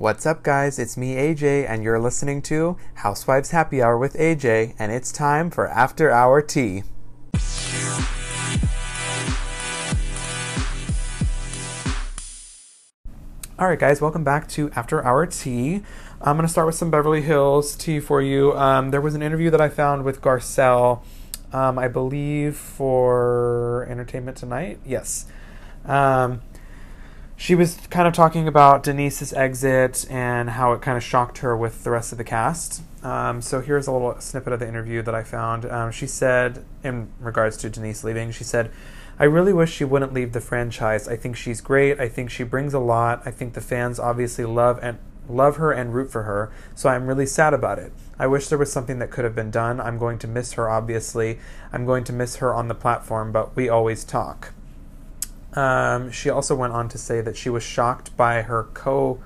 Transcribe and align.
What's 0.00 0.24
up, 0.24 0.42
guys? 0.42 0.78
It's 0.78 0.96
me, 0.96 1.16
AJ, 1.16 1.68
and 1.68 1.84
you're 1.84 2.00
listening 2.00 2.40
to 2.44 2.78
Housewives 2.94 3.50
Happy 3.50 3.82
Hour 3.82 3.98
with 3.98 4.14
AJ, 4.14 4.74
and 4.78 4.90
it's 4.90 5.12
time 5.12 5.50
for 5.50 5.68
After 5.68 6.10
Hour 6.10 6.40
Tea. 6.40 6.84
All 13.58 13.68
right, 13.68 13.78
guys, 13.78 14.00
welcome 14.00 14.24
back 14.24 14.48
to 14.48 14.70
After 14.70 15.04
Hour 15.04 15.26
Tea. 15.26 15.82
I'm 16.22 16.36
going 16.36 16.46
to 16.46 16.50
start 16.50 16.66
with 16.66 16.76
some 16.76 16.90
Beverly 16.90 17.20
Hills 17.20 17.76
tea 17.76 18.00
for 18.00 18.22
you. 18.22 18.56
Um, 18.56 18.92
there 18.92 19.02
was 19.02 19.14
an 19.14 19.20
interview 19.20 19.50
that 19.50 19.60
I 19.60 19.68
found 19.68 20.04
with 20.04 20.22
Garcelle, 20.22 21.02
um, 21.52 21.78
I 21.78 21.88
believe, 21.88 22.56
for 22.56 23.86
Entertainment 23.90 24.38
Tonight. 24.38 24.80
Yes. 24.86 25.26
Um, 25.84 26.40
she 27.40 27.54
was 27.54 27.78
kind 27.88 28.06
of 28.06 28.12
talking 28.12 28.46
about 28.46 28.82
Denise's 28.82 29.32
exit 29.32 30.06
and 30.10 30.50
how 30.50 30.74
it 30.74 30.82
kind 30.82 30.98
of 30.98 31.02
shocked 31.02 31.38
her 31.38 31.56
with 31.56 31.84
the 31.84 31.90
rest 31.90 32.12
of 32.12 32.18
the 32.18 32.24
cast. 32.24 32.82
Um, 33.02 33.40
so 33.40 33.62
here's 33.62 33.86
a 33.86 33.92
little 33.92 34.20
snippet 34.20 34.52
of 34.52 34.60
the 34.60 34.68
interview 34.68 35.00
that 35.00 35.14
I 35.14 35.22
found. 35.22 35.64
Um, 35.64 35.90
she 35.90 36.06
said, 36.06 36.66
in 36.84 37.08
regards 37.18 37.56
to 37.58 37.70
Denise 37.70 38.04
leaving, 38.04 38.30
she 38.30 38.44
said, 38.44 38.70
I 39.18 39.24
really 39.24 39.54
wish 39.54 39.72
she 39.72 39.84
wouldn't 39.84 40.12
leave 40.12 40.34
the 40.34 40.42
franchise. 40.42 41.08
I 41.08 41.16
think 41.16 41.34
she's 41.34 41.62
great. 41.62 41.98
I 41.98 42.10
think 42.10 42.30
she 42.30 42.42
brings 42.42 42.74
a 42.74 42.78
lot. 42.78 43.22
I 43.24 43.30
think 43.30 43.54
the 43.54 43.62
fans 43.62 43.98
obviously 43.98 44.44
love 44.44 44.78
and 44.82 44.98
love 45.26 45.56
her 45.56 45.72
and 45.72 45.94
root 45.94 46.12
for 46.12 46.24
her. 46.24 46.52
So 46.74 46.90
I'm 46.90 47.06
really 47.06 47.24
sad 47.24 47.54
about 47.54 47.78
it. 47.78 47.94
I 48.18 48.26
wish 48.26 48.48
there 48.48 48.58
was 48.58 48.70
something 48.70 48.98
that 48.98 49.10
could 49.10 49.24
have 49.24 49.34
been 49.34 49.50
done. 49.50 49.80
I'm 49.80 49.96
going 49.96 50.18
to 50.18 50.28
miss 50.28 50.52
her 50.52 50.68
obviously. 50.68 51.38
I'm 51.72 51.86
going 51.86 52.04
to 52.04 52.12
miss 52.12 52.36
her 52.36 52.52
on 52.54 52.68
the 52.68 52.74
platform, 52.74 53.32
but 53.32 53.56
we 53.56 53.70
always 53.70 54.04
talk. 54.04 54.52
Um, 55.54 56.10
she 56.10 56.30
also 56.30 56.54
went 56.54 56.72
on 56.72 56.88
to 56.90 56.98
say 56.98 57.20
that 57.20 57.36
she 57.36 57.50
was 57.50 57.62
shocked 57.62 58.16
by 58.16 58.42
her 58.42 58.64
co, 58.74 59.20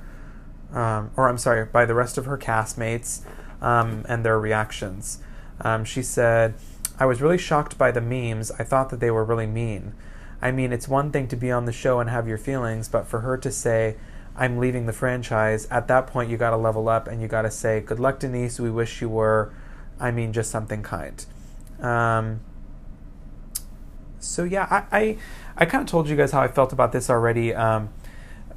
um, 0.73 1.11
or 1.17 1.29
I'm 1.29 1.39
sorry, 1.39 1.67
by 1.67 1.85
the 1.85 1.95
rest 1.95 2.17
of 2.17 2.25
her 2.25 2.39
castmates 2.39 3.21
um, 3.61 4.05
and 4.09 4.25
their 4.25 4.39
reactions. 4.39 5.21
Um, 5.61 5.85
she 5.85 6.03
said, 6.03 6.55
I 6.99 7.07
was 7.07 7.21
really 7.21 7.39
shocked 7.39 7.77
by 7.77 7.91
the 7.91 8.01
memes. 8.01 8.51
I 8.53 8.65
thought 8.65 8.91
that 8.91 9.01
they 9.01 9.11
were 9.11 9.25
really 9.25 9.47
mean. 9.47 9.95
I 10.41 10.51
mean, 10.51 10.73
it's 10.73 10.89
one 10.89 11.11
thing 11.11 11.29
to 11.29 11.37
be 11.37 11.51
on 11.51 11.65
the 11.65 11.73
show 11.73 12.01
and 12.01 12.11
have 12.11 12.29
your 12.29 12.39
feelings, 12.39 12.89
but 12.89 13.07
for 13.07 13.21
her 13.21 13.37
to 13.39 13.51
say, 13.51 13.97
I'm 14.37 14.59
leaving 14.59 14.87
the 14.87 14.93
franchise, 14.93 15.67
at 15.71 15.89
that 15.89 16.07
point, 16.07 16.29
you 16.29 16.37
got 16.37 16.51
to 16.51 16.57
level 16.57 16.89
up 16.89 17.07
and 17.07 17.23
you 17.23 17.29
got 17.29 17.43
to 17.43 17.51
say, 17.51 17.81
Good 17.81 18.01
luck, 18.01 18.19
Denise. 18.19 18.59
We 18.59 18.71
wish 18.71 19.01
you 19.01 19.09
were. 19.09 19.53
I 20.01 20.11
mean, 20.11 20.33
just 20.33 20.51
something 20.51 20.83
kind. 20.83 21.25
So, 24.25 24.45
yeah, 24.45 24.67
I. 24.71 24.99
I 24.99 25.17
I 25.57 25.67
kind 25.67 25.83
of 25.83 25.89
told 25.89 26.09
you 26.09 26.17
guys 26.17 26.33
how 26.33 26.41
I 26.41 26.49
felt 26.49 26.73
about 26.73 26.93
this 26.93 27.09
already. 27.09 27.55
Um, 27.55 27.91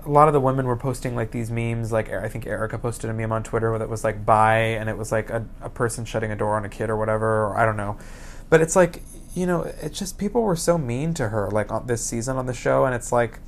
a 0.04 0.10
lot 0.10 0.28
of 0.28 0.34
the 0.34 0.40
women 0.40 0.66
were 0.66 0.78
posting 0.78 1.16
like 1.16 1.32
these 1.32 1.52
memes. 1.52 1.92
Like 1.92 2.12
I 2.12 2.28
think 2.30 2.48
Erica 2.48 2.78
posted 2.78 3.10
a 3.10 3.14
meme 3.14 3.32
on 3.32 3.44
Twitter 3.44 3.70
where 3.70 3.80
that 3.80 3.90
was 3.90 4.04
like 4.04 4.26
"bye" 4.26 4.60
and 4.60 4.90
it 4.90 4.98
was 4.98 5.12
like 5.12 5.30
a, 5.30 5.46
a 5.62 5.70
person 5.70 6.06
shutting 6.06 6.32
a 6.32 6.36
door 6.36 6.56
on 6.56 6.66
a 6.66 6.70
kid 6.70 6.90
or 6.90 6.98
whatever. 6.98 7.46
Or 7.46 7.58
I 7.58 7.66
don't 7.66 7.78
know, 7.78 7.98
but 8.50 8.62
it's 8.62 8.76
like 8.76 9.02
you 9.36 9.46
know, 9.46 9.62
it's 9.82 10.00
just 10.00 10.18
people 10.18 10.42
were 10.42 10.56
so 10.56 10.78
mean 10.78 11.14
to 11.16 11.30
her 11.30 11.52
like 11.52 11.72
on 11.72 11.86
this 11.86 12.04
season 12.04 12.38
on 12.38 12.48
the 12.48 12.54
show, 12.54 12.86
and 12.86 12.96
it's 12.96 13.12
like, 13.12 13.40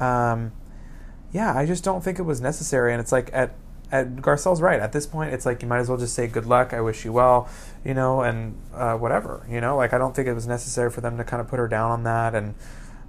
um, 0.00 0.52
yeah, 1.32 1.54
I 1.54 1.66
just 1.66 1.84
don't 1.84 2.02
think 2.02 2.18
it 2.18 2.22
was 2.22 2.40
necessary. 2.40 2.92
And 2.92 3.00
it's 3.00 3.12
like 3.12 3.28
at 3.34 3.54
at 3.92 4.16
Garcelle's 4.16 4.60
right. 4.60 4.80
At 4.80 4.92
this 4.92 5.06
point, 5.06 5.32
it's 5.32 5.46
like 5.46 5.62
you 5.62 5.68
might 5.68 5.78
as 5.78 5.88
well 5.88 5.98
just 5.98 6.14
say 6.14 6.26
good 6.26 6.46
luck. 6.46 6.72
I 6.72 6.80
wish 6.80 7.04
you 7.04 7.12
well, 7.12 7.48
you 7.84 7.94
know, 7.94 8.22
and 8.22 8.60
uh, 8.74 8.96
whatever, 8.96 9.46
you 9.48 9.60
know. 9.60 9.76
Like 9.76 9.92
I 9.92 9.98
don't 9.98 10.14
think 10.14 10.26
it 10.26 10.34
was 10.34 10.46
necessary 10.46 10.90
for 10.90 11.00
them 11.00 11.16
to 11.18 11.24
kind 11.24 11.40
of 11.40 11.48
put 11.48 11.58
her 11.58 11.68
down 11.68 11.90
on 11.90 12.02
that 12.04 12.34
and 12.34 12.54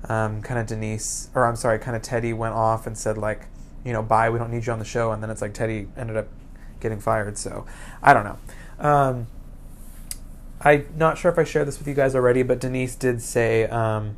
um, 0.07 0.41
kind 0.41 0.59
of 0.59 0.67
Denise, 0.67 1.29
or 1.33 1.45
I'm 1.45 1.55
sorry, 1.55 1.79
kind 1.79 1.95
of 1.95 2.03
Teddi 2.03 2.35
went 2.35 2.53
off 2.53 2.85
and 2.85 2.97
said 2.97 3.17
like, 3.17 3.47
you 3.83 3.91
know, 3.91 4.03
bye, 4.03 4.29
we 4.29 4.37
don't 4.37 4.51
need 4.51 4.65
you 4.65 4.73
on 4.73 4.79
the 4.79 4.85
show, 4.85 5.11
and 5.11 5.21
then 5.23 5.29
it's 5.29 5.41
like 5.41 5.53
Teddi 5.53 5.87
ended 5.97 6.15
up 6.15 6.27
getting 6.79 6.99
fired. 6.99 7.37
So 7.37 7.65
I 8.03 8.13
don't 8.13 8.23
know. 8.23 8.37
Um, 8.79 9.27
I'm 10.61 10.87
not 10.95 11.17
sure 11.17 11.31
if 11.31 11.39
I 11.39 11.43
shared 11.43 11.67
this 11.67 11.79
with 11.79 11.87
you 11.87 11.93
guys 11.95 12.13
already, 12.15 12.43
but 12.43 12.59
Denise 12.59 12.95
did 12.95 13.21
say 13.21 13.65
um, 13.65 14.15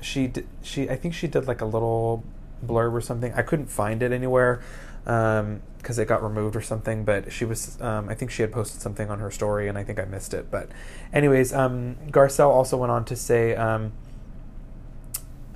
she 0.00 0.28
did, 0.28 0.46
she 0.62 0.88
I 0.88 0.96
think 0.96 1.12
she 1.12 1.26
did 1.26 1.46
like 1.46 1.60
a 1.60 1.66
little 1.66 2.24
blurb 2.64 2.92
or 2.92 3.00
something. 3.00 3.32
I 3.34 3.42
couldn't 3.42 3.66
find 3.66 4.02
it 4.02 4.12
anywhere 4.12 4.62
because 5.04 5.98
um, 5.98 6.02
it 6.02 6.06
got 6.06 6.22
removed 6.22 6.56
or 6.56 6.62
something. 6.62 7.04
But 7.04 7.32
she 7.32 7.44
was, 7.44 7.80
um, 7.80 8.08
I 8.08 8.14
think 8.14 8.30
she 8.30 8.42
had 8.42 8.52
posted 8.52 8.80
something 8.80 9.10
on 9.10 9.18
her 9.18 9.30
story, 9.30 9.68
and 9.68 9.76
I 9.76 9.84
think 9.84 9.98
I 9.98 10.04
missed 10.04 10.34
it. 10.34 10.50
But, 10.50 10.68
anyways, 11.12 11.52
um, 11.52 11.96
Garcelle 12.08 12.50
also 12.50 12.76
went 12.76 12.92
on 12.92 13.04
to 13.06 13.16
say 13.16 13.54
um, 13.56 13.92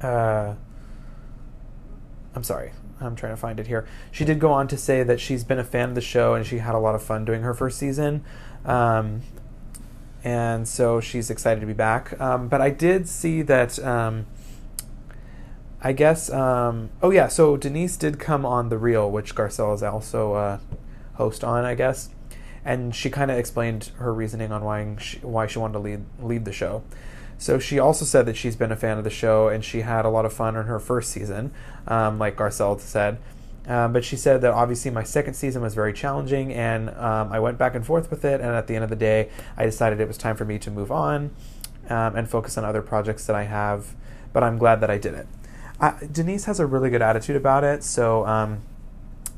uh, 0.02 0.54
I'm 2.34 2.44
sorry, 2.44 2.72
I'm 3.00 3.16
trying 3.16 3.32
to 3.32 3.36
find 3.36 3.58
it 3.58 3.66
here. 3.66 3.86
She 4.10 4.24
did 4.24 4.38
go 4.38 4.52
on 4.52 4.68
to 4.68 4.76
say 4.76 5.02
that 5.02 5.20
she's 5.20 5.44
been 5.44 5.58
a 5.58 5.64
fan 5.64 5.90
of 5.90 5.94
the 5.94 6.00
show 6.00 6.34
and 6.34 6.46
she 6.46 6.58
had 6.58 6.74
a 6.74 6.78
lot 6.78 6.94
of 6.94 7.02
fun 7.02 7.24
doing 7.24 7.42
her 7.42 7.54
first 7.54 7.78
season. 7.78 8.24
Um, 8.64 9.22
and 10.22 10.68
so 10.68 11.00
she's 11.00 11.30
excited 11.30 11.60
to 11.60 11.66
be 11.66 11.72
back. 11.72 12.20
Um, 12.20 12.48
but 12.48 12.60
I 12.60 12.70
did 12.70 13.08
see 13.08 13.42
that. 13.42 13.78
I 15.86 15.92
guess. 15.92 16.32
Um, 16.32 16.90
oh 17.00 17.10
yeah, 17.10 17.28
so 17.28 17.56
Denise 17.56 17.96
did 17.96 18.18
come 18.18 18.44
on 18.44 18.70
the 18.70 18.76
Real, 18.76 19.08
which 19.08 19.36
Garcelle 19.36 19.72
is 19.72 19.84
also 19.84 20.34
a 20.34 20.60
host 21.14 21.44
on, 21.44 21.64
I 21.64 21.76
guess, 21.76 22.10
and 22.64 22.92
she 22.92 23.08
kind 23.08 23.30
of 23.30 23.38
explained 23.38 23.92
her 23.98 24.12
reasoning 24.12 24.50
on 24.50 24.64
why 24.64 24.96
she, 24.98 25.18
why 25.18 25.46
she 25.46 25.60
wanted 25.60 25.74
to 25.74 25.78
lead 25.78 26.04
lead 26.20 26.44
the 26.44 26.52
show. 26.52 26.82
So 27.38 27.60
she 27.60 27.78
also 27.78 28.04
said 28.04 28.26
that 28.26 28.36
she's 28.36 28.56
been 28.56 28.72
a 28.72 28.76
fan 28.76 28.98
of 28.98 29.04
the 29.04 29.10
show 29.10 29.46
and 29.46 29.64
she 29.64 29.82
had 29.82 30.04
a 30.04 30.08
lot 30.08 30.24
of 30.24 30.32
fun 30.32 30.56
in 30.56 30.64
her 30.64 30.80
first 30.80 31.12
season, 31.12 31.52
um, 31.86 32.18
like 32.18 32.34
Garcelle 32.34 32.80
said. 32.80 33.18
Um, 33.68 33.92
but 33.92 34.04
she 34.04 34.16
said 34.16 34.40
that 34.40 34.52
obviously 34.52 34.90
my 34.90 35.04
second 35.04 35.34
season 35.34 35.62
was 35.62 35.76
very 35.76 35.92
challenging 35.92 36.52
and 36.52 36.90
um, 36.90 37.30
I 37.30 37.38
went 37.38 37.58
back 37.58 37.76
and 37.76 37.86
forth 37.86 38.10
with 38.10 38.24
it. 38.24 38.40
And 38.40 38.50
at 38.50 38.66
the 38.66 38.74
end 38.74 38.82
of 38.82 38.90
the 38.90 38.96
day, 38.96 39.30
I 39.56 39.64
decided 39.64 40.00
it 40.00 40.08
was 40.08 40.18
time 40.18 40.34
for 40.34 40.44
me 40.44 40.58
to 40.58 40.70
move 40.70 40.90
on 40.90 41.30
um, 41.88 42.16
and 42.16 42.28
focus 42.28 42.58
on 42.58 42.64
other 42.64 42.82
projects 42.82 43.24
that 43.26 43.36
I 43.36 43.44
have. 43.44 43.94
But 44.32 44.42
I'm 44.42 44.58
glad 44.58 44.80
that 44.80 44.90
I 44.90 44.98
did 44.98 45.14
it. 45.14 45.28
Denise 46.12 46.44
has 46.46 46.60
a 46.60 46.66
really 46.66 46.90
good 46.90 47.02
attitude 47.02 47.36
about 47.36 47.64
it. 47.64 47.82
So, 47.82 48.26
um, 48.26 48.62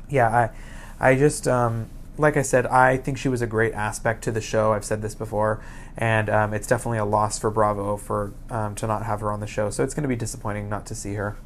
yeah, 0.09 0.51
I, 0.99 1.11
I 1.11 1.15
just 1.15 1.47
um, 1.47 1.89
like 2.19 2.35
I 2.35 2.41
said, 2.41 2.65
I 2.67 2.97
think 2.97 3.17
she 3.17 3.29
was 3.29 3.41
a 3.41 3.47
great 3.47 3.73
aspect 3.73 4.25
to 4.25 4.31
the 4.31 4.41
show. 4.41 4.73
I've 4.73 4.83
said 4.83 5.01
this 5.01 5.15
before, 5.15 5.63
and 5.97 6.29
um, 6.29 6.53
it's 6.53 6.67
definitely 6.67 6.97
a 6.97 7.05
loss 7.05 7.39
for 7.39 7.49
Bravo 7.49 7.95
for 7.95 8.33
um, 8.49 8.75
to 8.75 8.87
not 8.87 9.05
have 9.05 9.21
her 9.21 9.31
on 9.31 9.39
the 9.39 9.47
show. 9.47 9.69
So 9.69 9.83
it's 9.83 9.93
going 9.93 10.03
to 10.03 10.09
be 10.09 10.17
disappointing 10.17 10.67
not 10.67 10.85
to 10.87 10.95
see 10.95 11.13
her. 11.13 11.37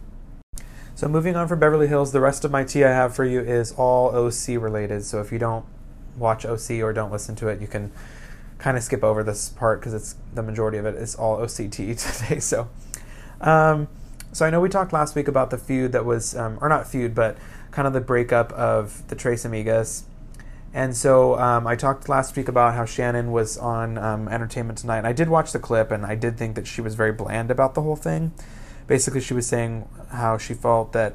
So 0.96 1.08
moving 1.08 1.36
on 1.36 1.48
from 1.48 1.60
Beverly 1.60 1.88
Hills, 1.88 2.12
the 2.12 2.22
rest 2.22 2.44
of 2.44 2.52
my 2.52 2.64
tea 2.64 2.84
I 2.84 2.90
have 2.90 3.16
for 3.16 3.24
you 3.24 3.40
is 3.40 3.72
all 3.74 4.16
OC 4.16 4.60
related. 4.60 5.06
So 5.06 5.22
if 5.22 5.32
you 5.32 5.38
don't 5.38 5.66
watch 6.18 6.44
OC 6.44 6.82
or 6.82 6.92
don't 6.92 7.12
listen 7.12 7.36
to 7.38 7.48
it, 7.48 7.62
you 7.62 7.68
can 7.68 7.92
kind 8.58 8.76
of 8.76 8.84
skip 8.84 9.04
over 9.04 9.24
this 9.24 9.50
part 9.50 9.80
because 9.80 9.94
it's 9.94 10.16
the 10.34 10.42
majority 10.42 10.80
of 10.80 10.86
it 10.86 10.96
is 10.96 11.14
all 11.16 11.38
OCT 11.38 11.76
today. 12.26 12.40
So, 12.40 12.68
um, 13.42 13.88
so 14.34 14.46
I 14.46 14.50
know 14.50 14.60
we 14.60 14.70
talked 14.70 14.92
last 14.92 15.16
week 15.16 15.28
about 15.28 15.50
the 15.50 15.58
feud 15.58 15.92
that 15.94 16.06
was, 16.06 16.36
um, 16.36 16.58
or 16.62 16.68
not 16.68 16.88
feud, 16.88 17.16
but 17.16 17.38
kind 17.72 17.88
of 17.88 17.94
the 17.94 18.02
breakup 18.02 18.52
of 18.54 19.08
the 19.08 19.16
Tres 19.16 19.46
Amigas 19.46 20.04
and 20.74 20.98
so 20.98 21.38
um, 21.38 21.68
I 21.68 21.76
talked 21.76 22.10
last 22.10 22.36
week 22.36 22.48
about 22.48 22.74
how 22.74 22.84
Shannon 22.84 23.32
was 23.32 23.60
on 23.60 23.98
um, 24.00 24.28
Entertainment 24.28 24.80
Tonight. 24.80 24.98
And 25.00 25.08
I 25.08 25.14
did 25.14 25.30
watch 25.30 25.52
the 25.52 25.60
clip, 25.60 25.92
and 25.92 26.04
I 26.04 26.16
did 26.16 26.36
think 26.36 26.56
that 26.56 26.66
she 26.66 26.82
was 26.82 26.96
very 26.96 27.12
bland 27.12 27.52
about 27.52 27.76
the 27.76 27.84
whole 27.84 27.96
thing. 27.96 28.34
Basically, 28.88 29.22
she 29.22 29.36
was 29.36 29.46
saying 29.46 29.88
how 30.10 30.40
she 30.40 30.56
felt 30.56 30.92
that 30.94 31.14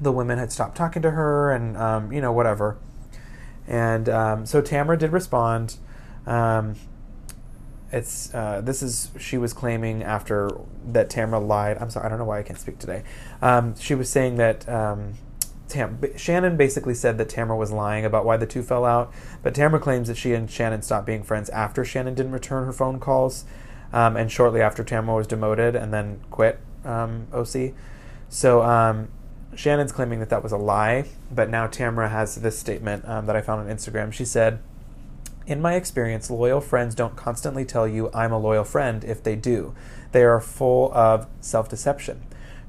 the 0.00 0.10
women 0.10 0.38
had 0.38 0.50
stopped 0.50 0.76
talking 0.78 1.02
to 1.02 1.10
her, 1.10 1.52
and 1.52 1.76
um, 1.76 2.10
you 2.10 2.22
know 2.22 2.32
whatever. 2.32 2.78
And 3.68 4.08
um, 4.08 4.46
so 4.46 4.62
Tamra 4.62 4.98
did 4.98 5.12
respond. 5.12 5.76
Um, 6.26 6.76
it's 7.94 8.34
uh, 8.34 8.60
this 8.62 8.82
is 8.82 9.10
she 9.18 9.38
was 9.38 9.52
claiming 9.52 10.02
after 10.02 10.50
that 10.92 11.08
Tamra 11.08 11.44
lied. 11.44 11.78
I'm 11.78 11.90
sorry, 11.90 12.06
I 12.06 12.08
don't 12.08 12.18
know 12.18 12.24
why 12.24 12.40
I 12.40 12.42
can't 12.42 12.58
speak 12.58 12.78
today. 12.78 13.04
Um, 13.40 13.76
she 13.78 13.94
was 13.94 14.10
saying 14.10 14.36
that 14.36 14.66
Tam- 15.68 16.00
Shannon 16.16 16.56
basically 16.56 16.94
said 16.94 17.18
that 17.18 17.28
Tamra 17.28 17.56
was 17.56 17.72
lying 17.72 18.04
about 18.04 18.24
why 18.24 18.36
the 18.36 18.46
two 18.46 18.62
fell 18.62 18.84
out, 18.84 19.12
but 19.42 19.54
Tamra 19.54 19.80
claims 19.80 20.08
that 20.08 20.16
she 20.16 20.32
and 20.34 20.50
Shannon 20.50 20.82
stopped 20.82 21.06
being 21.06 21.22
friends 21.22 21.48
after 21.50 21.84
Shannon 21.84 22.14
didn't 22.14 22.32
return 22.32 22.66
her 22.66 22.72
phone 22.72 23.00
calls, 23.00 23.44
um, 23.92 24.16
and 24.16 24.30
shortly 24.30 24.60
after 24.60 24.84
Tamra 24.84 25.16
was 25.16 25.26
demoted 25.26 25.74
and 25.74 25.92
then 25.92 26.20
quit 26.30 26.60
um, 26.84 27.26
OC. 27.32 27.72
So 28.28 28.62
um, 28.62 29.08
Shannon's 29.56 29.92
claiming 29.92 30.20
that 30.20 30.28
that 30.30 30.42
was 30.42 30.52
a 30.52 30.56
lie, 30.56 31.06
but 31.30 31.48
now 31.48 31.66
Tamra 31.66 32.10
has 32.10 32.36
this 32.36 32.58
statement 32.58 33.08
um, 33.08 33.26
that 33.26 33.36
I 33.36 33.40
found 33.40 33.68
on 33.68 33.74
Instagram. 33.74 34.12
She 34.12 34.24
said, 34.24 34.60
"In 35.46 35.60
my 35.60 35.74
experience, 35.74 36.30
loyal 36.30 36.60
friends 36.60 36.94
don't 36.94 37.16
constantly 37.16 37.64
tell 37.64 37.86
you 37.86 38.10
I'm 38.14 38.32
a 38.32 38.38
loyal 38.38 38.64
friend. 38.64 39.04
If 39.04 39.22
they 39.22 39.36
do, 39.36 39.74
they 40.12 40.24
are 40.24 40.40
full 40.40 40.92
of 40.94 41.26
self-deception." 41.40 42.22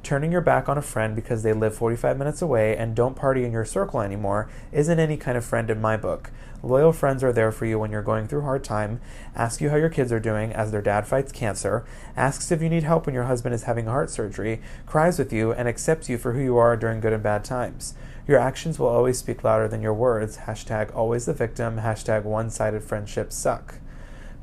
Turning 0.05 0.31
your 0.31 0.39
back 0.39 0.69
on 0.69 0.77
a 0.77 0.83
friend 0.83 1.15
because 1.15 1.41
they 1.41 1.51
live 1.51 1.73
45 1.73 2.15
minutes 2.19 2.39
away 2.39 2.77
and 2.77 2.95
don't 2.95 3.15
party 3.15 3.43
in 3.43 3.51
your 3.51 3.65
circle 3.65 4.01
anymore 4.01 4.47
isn't 4.71 4.99
any 4.99 5.17
kind 5.17 5.35
of 5.35 5.43
friend 5.43 5.67
in 5.71 5.81
my 5.81 5.97
book. 5.97 6.29
Loyal 6.61 6.93
friends 6.93 7.23
are 7.23 7.33
there 7.33 7.51
for 7.51 7.65
you 7.65 7.79
when 7.79 7.91
you're 7.91 8.03
going 8.03 8.27
through 8.27 8.43
hard 8.43 8.63
time, 8.63 9.01
ask 9.35 9.61
you 9.61 9.71
how 9.71 9.77
your 9.77 9.89
kids 9.89 10.11
are 10.11 10.19
doing 10.19 10.53
as 10.53 10.71
their 10.71 10.83
dad 10.83 11.07
fights 11.07 11.31
cancer, 11.31 11.87
asks 12.15 12.51
if 12.51 12.61
you 12.61 12.69
need 12.69 12.83
help 12.83 13.07
when 13.07 13.15
your 13.15 13.23
husband 13.23 13.55
is 13.55 13.63
having 13.63 13.87
heart 13.87 14.11
surgery, 14.11 14.61
cries 14.85 15.17
with 15.17 15.33
you, 15.33 15.51
and 15.51 15.67
accepts 15.67 16.07
you 16.07 16.19
for 16.19 16.33
who 16.33 16.39
you 16.39 16.55
are 16.55 16.77
during 16.77 16.99
good 16.99 17.11
and 17.11 17.23
bad 17.23 17.43
times. 17.43 17.95
Your 18.27 18.37
actions 18.37 18.77
will 18.77 18.85
always 18.85 19.17
speak 19.17 19.43
louder 19.43 19.67
than 19.67 19.81
your 19.81 19.95
words. 19.95 20.37
Hashtag 20.45 20.95
always 20.95 21.25
the 21.25 21.33
victim. 21.33 21.79
Hashtag 21.79 22.25
one 22.25 22.51
sided 22.51 22.83
friendships 22.83 23.35
suck. 23.35 23.79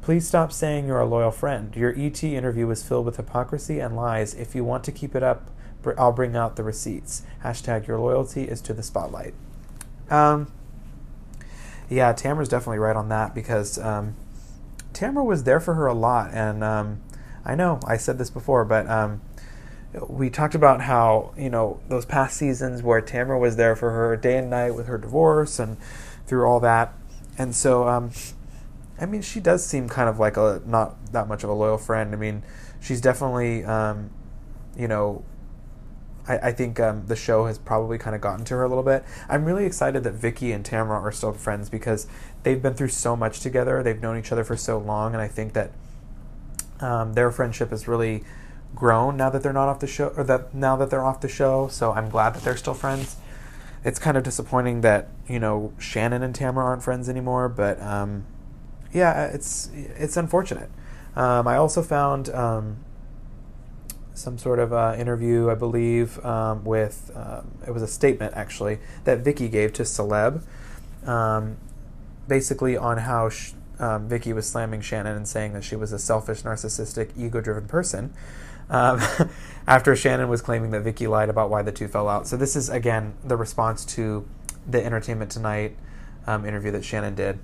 Please 0.02 0.26
stop 0.26 0.52
saying 0.52 0.88
you're 0.88 1.00
a 1.00 1.06
loyal 1.06 1.30
friend. 1.30 1.74
Your 1.76 1.94
ET 1.96 2.24
interview 2.24 2.66
was 2.66 2.82
filled 2.82 3.06
with 3.06 3.16
hypocrisy 3.16 3.78
and 3.78 3.94
lies. 3.94 4.34
If 4.34 4.52
you 4.52 4.64
want 4.64 4.82
to 4.84 4.92
keep 4.92 5.14
it 5.14 5.22
up, 5.22 5.48
I'll 5.96 6.12
bring 6.12 6.34
out 6.34 6.56
the 6.56 6.64
receipts. 6.64 7.22
Hashtag 7.44 7.86
your 7.86 8.00
loyalty 8.00 8.42
is 8.42 8.60
to 8.62 8.74
the 8.74 8.82
spotlight. 8.82 9.32
Um, 10.10 10.50
yeah, 11.88 12.12
Tamra's 12.12 12.48
definitely 12.48 12.80
right 12.80 12.96
on 12.96 13.08
that 13.10 13.32
because 13.32 13.78
um, 13.78 14.16
Tamra 14.92 15.24
was 15.24 15.44
there 15.44 15.60
for 15.60 15.74
her 15.74 15.86
a 15.86 15.94
lot. 15.94 16.30
And 16.32 16.64
um, 16.64 17.00
I 17.44 17.54
know 17.54 17.78
I 17.86 17.96
said 17.96 18.18
this 18.18 18.30
before, 18.30 18.64
but 18.64 18.90
um, 18.90 19.20
we 20.08 20.30
talked 20.30 20.56
about 20.56 20.80
how, 20.80 21.32
you 21.38 21.48
know, 21.48 21.80
those 21.88 22.06
past 22.06 22.36
seasons 22.36 22.82
where 22.82 23.00
Tamra 23.00 23.38
was 23.38 23.54
there 23.54 23.76
for 23.76 23.92
her 23.92 24.16
day 24.16 24.38
and 24.38 24.50
night 24.50 24.72
with 24.72 24.86
her 24.86 24.98
divorce 24.98 25.60
and 25.60 25.76
through 26.26 26.44
all 26.44 26.58
that. 26.58 26.92
And 27.38 27.54
so, 27.54 27.86
um, 27.86 28.10
I 29.02 29.06
mean, 29.06 29.20
she 29.20 29.40
does 29.40 29.66
seem 29.66 29.88
kind 29.88 30.08
of 30.08 30.20
like 30.20 30.36
a 30.36 30.62
not 30.64 31.12
that 31.12 31.26
much 31.26 31.42
of 31.42 31.50
a 31.50 31.52
loyal 31.52 31.76
friend. 31.76 32.14
I 32.14 32.16
mean, 32.16 32.44
she's 32.80 33.00
definitely, 33.00 33.64
um, 33.64 34.10
you 34.78 34.86
know, 34.86 35.24
I, 36.28 36.38
I 36.38 36.52
think 36.52 36.78
um, 36.78 37.06
the 37.08 37.16
show 37.16 37.46
has 37.46 37.58
probably 37.58 37.98
kind 37.98 38.14
of 38.14 38.22
gotten 38.22 38.44
to 38.44 38.54
her 38.54 38.62
a 38.62 38.68
little 38.68 38.84
bit. 38.84 39.04
I'm 39.28 39.44
really 39.44 39.64
excited 39.64 40.04
that 40.04 40.12
Vicki 40.12 40.52
and 40.52 40.64
Tamra 40.64 41.02
are 41.02 41.10
still 41.10 41.32
friends 41.32 41.68
because 41.68 42.06
they've 42.44 42.62
been 42.62 42.74
through 42.74 42.90
so 42.90 43.16
much 43.16 43.40
together. 43.40 43.82
They've 43.82 44.00
known 44.00 44.16
each 44.18 44.30
other 44.30 44.44
for 44.44 44.56
so 44.56 44.78
long, 44.78 45.14
and 45.14 45.20
I 45.20 45.26
think 45.26 45.52
that 45.54 45.72
um, 46.78 47.14
their 47.14 47.32
friendship 47.32 47.70
has 47.70 47.88
really 47.88 48.22
grown 48.72 49.16
now 49.16 49.30
that 49.30 49.42
they're 49.42 49.52
not 49.52 49.68
off 49.68 49.80
the 49.80 49.88
show, 49.88 50.14
or 50.16 50.22
that 50.22 50.54
now 50.54 50.76
that 50.76 50.90
they're 50.90 51.04
off 51.04 51.20
the 51.20 51.28
show. 51.28 51.66
So 51.66 51.90
I'm 51.90 52.08
glad 52.08 52.34
that 52.34 52.44
they're 52.44 52.56
still 52.56 52.74
friends. 52.74 53.16
It's 53.84 53.98
kind 53.98 54.16
of 54.16 54.22
disappointing 54.22 54.82
that 54.82 55.08
you 55.26 55.40
know 55.40 55.72
Shannon 55.80 56.22
and 56.22 56.32
Tamra 56.32 56.62
aren't 56.62 56.84
friends 56.84 57.08
anymore, 57.08 57.48
but 57.48 57.82
um, 57.82 58.26
yeah, 58.92 59.26
it's 59.26 59.70
it's 59.74 60.16
unfortunate. 60.16 60.70
Um, 61.16 61.46
I 61.46 61.56
also 61.56 61.82
found 61.82 62.28
um, 62.30 62.78
some 64.14 64.38
sort 64.38 64.58
of 64.58 64.72
uh, 64.72 64.94
interview, 64.98 65.50
I 65.50 65.54
believe, 65.54 66.24
um, 66.24 66.64
with 66.64 67.10
um, 67.14 67.50
it 67.66 67.72
was 67.72 67.82
a 67.82 67.86
statement 67.86 68.34
actually 68.34 68.78
that 69.04 69.20
Vicki 69.20 69.48
gave 69.48 69.72
to 69.74 69.82
Celeb, 69.82 70.42
um, 71.06 71.56
basically 72.28 72.76
on 72.76 72.98
how 72.98 73.30
sh- 73.30 73.52
um, 73.78 74.08
Vicki 74.08 74.32
was 74.32 74.48
slamming 74.48 74.80
Shannon 74.80 75.16
and 75.16 75.28
saying 75.28 75.54
that 75.54 75.64
she 75.64 75.76
was 75.76 75.92
a 75.92 75.98
selfish, 75.98 76.42
narcissistic, 76.42 77.10
ego-driven 77.16 77.66
person. 77.66 78.12
after 79.66 79.94
Shannon 79.94 80.28
was 80.28 80.40
claiming 80.40 80.70
that 80.70 80.80
Vicki 80.80 81.06
lied 81.06 81.28
about 81.28 81.50
why 81.50 81.60
the 81.60 81.72
two 81.72 81.88
fell 81.88 82.08
out. 82.08 82.26
So 82.26 82.38
this 82.38 82.56
is 82.56 82.70
again 82.70 83.14
the 83.22 83.36
response 83.36 83.84
to 83.86 84.26
the 84.66 84.82
Entertainment 84.82 85.30
Tonight 85.30 85.76
interview 86.26 86.70
that 86.70 86.84
Shannon 86.84 87.14
did. 87.14 87.38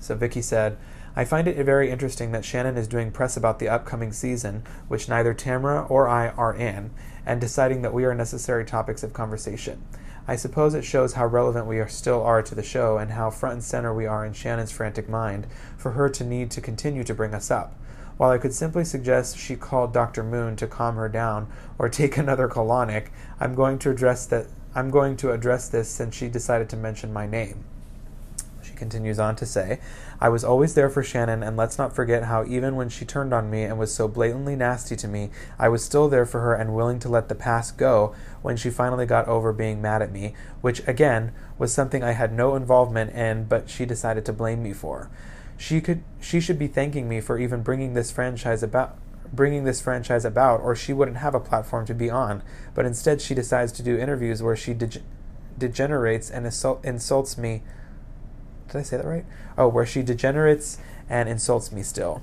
So 0.00 0.14
Vicki 0.14 0.42
said. 0.42 0.76
I 1.16 1.24
find 1.24 1.46
it 1.46 1.64
very 1.64 1.92
interesting 1.92 2.32
that 2.32 2.44
Shannon 2.44 2.76
is 2.76 2.88
doing 2.88 3.12
press 3.12 3.36
about 3.36 3.60
the 3.60 3.68
upcoming 3.68 4.12
season, 4.12 4.64
which 4.88 5.08
neither 5.08 5.32
Tamra 5.32 5.88
or 5.88 6.08
I 6.08 6.30
are 6.30 6.56
in, 6.56 6.90
and 7.24 7.40
deciding 7.40 7.82
that 7.82 7.94
we 7.94 8.04
are 8.04 8.14
necessary 8.14 8.64
topics 8.64 9.04
of 9.04 9.12
conversation. 9.12 9.84
I 10.26 10.36
suppose 10.36 10.74
it 10.74 10.84
shows 10.84 11.12
how 11.12 11.26
relevant 11.26 11.66
we 11.66 11.78
are 11.78 11.88
still 11.88 12.22
are 12.22 12.42
to 12.42 12.54
the 12.54 12.62
show 12.62 12.98
and 12.98 13.12
how 13.12 13.30
front 13.30 13.52
and 13.52 13.62
center 13.62 13.94
we 13.94 14.06
are 14.06 14.24
in 14.24 14.32
Shannon's 14.32 14.72
frantic 14.72 15.08
mind 15.08 15.46
for 15.76 15.92
her 15.92 16.08
to 16.08 16.24
need 16.24 16.50
to 16.52 16.60
continue 16.60 17.04
to 17.04 17.14
bring 17.14 17.34
us 17.34 17.50
up. 17.50 17.78
While 18.16 18.30
I 18.30 18.38
could 18.38 18.54
simply 18.54 18.84
suggest 18.84 19.38
she 19.38 19.54
call 19.54 19.86
Dr. 19.86 20.22
Moon 20.22 20.56
to 20.56 20.66
calm 20.66 20.96
her 20.96 21.08
down 21.08 21.48
or 21.78 21.88
take 21.88 22.16
another 22.16 22.48
colonic, 22.48 23.08
I'm 23.38 23.54
going 23.54 23.78
to 23.80 23.90
address 23.90 24.26
that 24.26 24.46
I'm 24.74 24.90
going 24.90 25.16
to 25.18 25.30
address 25.30 25.68
this 25.68 25.88
since 25.88 26.16
she 26.16 26.28
decided 26.28 26.68
to 26.70 26.76
mention 26.76 27.12
my 27.12 27.26
name. 27.26 27.64
Continues 28.74 29.18
on 29.18 29.36
to 29.36 29.46
say, 29.46 29.80
I 30.20 30.28
was 30.28 30.44
always 30.44 30.74
there 30.74 30.90
for 30.90 31.02
Shannon, 31.02 31.42
and 31.42 31.56
let's 31.56 31.78
not 31.78 31.94
forget 31.94 32.24
how 32.24 32.44
even 32.44 32.76
when 32.76 32.88
she 32.88 33.04
turned 33.04 33.32
on 33.32 33.50
me 33.50 33.62
and 33.62 33.78
was 33.78 33.94
so 33.94 34.08
blatantly 34.08 34.56
nasty 34.56 34.96
to 34.96 35.08
me, 35.08 35.30
I 35.58 35.68
was 35.68 35.84
still 35.84 36.08
there 36.08 36.26
for 36.26 36.40
her 36.40 36.54
and 36.54 36.74
willing 36.74 36.98
to 37.00 37.08
let 37.08 37.28
the 37.28 37.34
past 37.34 37.76
go 37.76 38.14
when 38.42 38.56
she 38.56 38.70
finally 38.70 39.06
got 39.06 39.28
over 39.28 39.52
being 39.52 39.80
mad 39.80 40.02
at 40.02 40.12
me, 40.12 40.34
which 40.60 40.86
again 40.86 41.32
was 41.58 41.72
something 41.72 42.02
I 42.02 42.12
had 42.12 42.32
no 42.32 42.56
involvement 42.56 43.12
in, 43.12 43.44
but 43.44 43.70
she 43.70 43.86
decided 43.86 44.24
to 44.26 44.32
blame 44.32 44.62
me 44.62 44.72
for. 44.72 45.10
She 45.56 45.80
could 45.80 46.02
she 46.20 46.40
should 46.40 46.58
be 46.58 46.66
thanking 46.66 47.08
me 47.08 47.20
for 47.20 47.38
even 47.38 47.62
bringing 47.62 47.94
this 47.94 48.10
franchise 48.10 48.62
about 48.62 48.98
bringing 49.32 49.64
this 49.64 49.80
franchise 49.80 50.24
about 50.24 50.60
or 50.60 50.76
she 50.76 50.92
wouldn't 50.92 51.18
have 51.18 51.34
a 51.34 51.40
platform 51.40 51.86
to 51.86 51.94
be 51.94 52.10
on, 52.10 52.42
but 52.74 52.84
instead 52.84 53.20
she 53.20 53.34
decides 53.34 53.72
to 53.72 53.82
do 53.82 53.98
interviews 53.98 54.42
where 54.42 54.56
she 54.56 54.74
de- 54.74 55.00
degenerates 55.58 56.30
and 56.30 56.46
insult- 56.46 56.84
insults 56.84 57.38
me 57.38 57.62
did 58.68 58.78
I 58.78 58.82
say 58.82 58.96
that 58.96 59.06
right? 59.06 59.24
Oh, 59.56 59.68
where 59.68 59.86
she 59.86 60.02
degenerates 60.02 60.78
and 61.08 61.28
insults 61.28 61.72
me 61.72 61.82
still. 61.82 62.22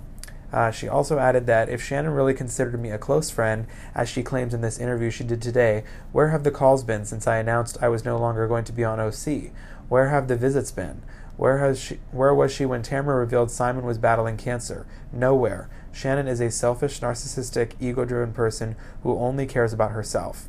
Uh, 0.52 0.70
she 0.70 0.88
also 0.88 1.18
added 1.18 1.46
that 1.48 1.70
if 1.70 1.82
Shannon 1.82 2.12
really 2.12 2.34
considered 2.34 2.80
me 2.80 2.92
a 2.92 2.98
close 2.98 3.30
friend, 3.30 3.68
as 3.96 4.10
she 4.10 4.22
claims 4.22 4.54
in 4.54 4.62
this 4.62 4.80
interview 4.80 5.10
she 5.10 5.24
did 5.24 5.42
today, 5.42 5.84
where 6.12 6.30
have 6.30 6.44
the 6.44 6.52
calls 6.52 6.84
been 6.84 7.06
since 7.06 7.26
I 7.26 7.38
announced 7.38 7.78
I 7.82 7.88
was 7.88 8.04
no 8.04 8.18
longer 8.18 8.48
going 8.48 8.66
to 8.66 8.74
be 8.74 8.84
on 8.84 9.00
OC? 9.00 9.52
Where 9.88 10.10
have 10.10 10.28
the 10.28 10.36
visits 10.36 10.72
been? 10.72 11.04
Where 11.38 11.60
has 11.60 11.80
she? 11.80 12.00
Where 12.12 12.36
was 12.36 12.52
she 12.52 12.66
when 12.66 12.84
Tamra 12.84 13.18
revealed 13.18 13.50
Simon 13.50 13.86
was 13.86 13.98
battling 13.98 14.38
cancer? 14.38 14.86
Nowhere. 15.12 15.70
Shannon 15.94 16.28
is 16.28 16.40
a 16.40 16.52
selfish, 16.52 17.00
narcissistic, 17.00 17.74
ego-driven 17.80 18.34
person 18.34 18.76
who 19.04 19.18
only 19.18 19.46
cares 19.46 19.74
about 19.74 19.92
herself. 19.92 20.48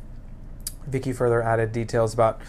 Vicki 0.85 1.13
further 1.13 1.41
added 1.41 1.71
details 1.71 2.13
about 2.13 2.39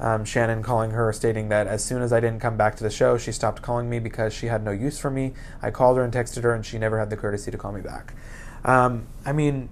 um, 0.00 0.24
Shannon 0.24 0.62
calling 0.62 0.92
her, 0.92 1.12
stating 1.12 1.48
that 1.48 1.66
as 1.66 1.84
soon 1.84 2.02
as 2.02 2.12
I 2.12 2.20
didn't 2.20 2.40
come 2.40 2.56
back 2.56 2.76
to 2.76 2.84
the 2.84 2.90
show, 2.90 3.18
she 3.18 3.32
stopped 3.32 3.62
calling 3.62 3.90
me 3.90 3.98
because 3.98 4.32
she 4.32 4.46
had 4.46 4.62
no 4.62 4.70
use 4.70 4.98
for 4.98 5.10
me. 5.10 5.32
I 5.60 5.70
called 5.70 5.96
her 5.96 6.04
and 6.04 6.12
texted 6.12 6.42
her, 6.44 6.54
and 6.54 6.64
she 6.64 6.78
never 6.78 6.98
had 6.98 7.10
the 7.10 7.16
courtesy 7.16 7.50
to 7.50 7.58
call 7.58 7.72
me 7.72 7.80
back. 7.80 8.14
Um, 8.64 9.06
I 9.24 9.32
mean, 9.32 9.68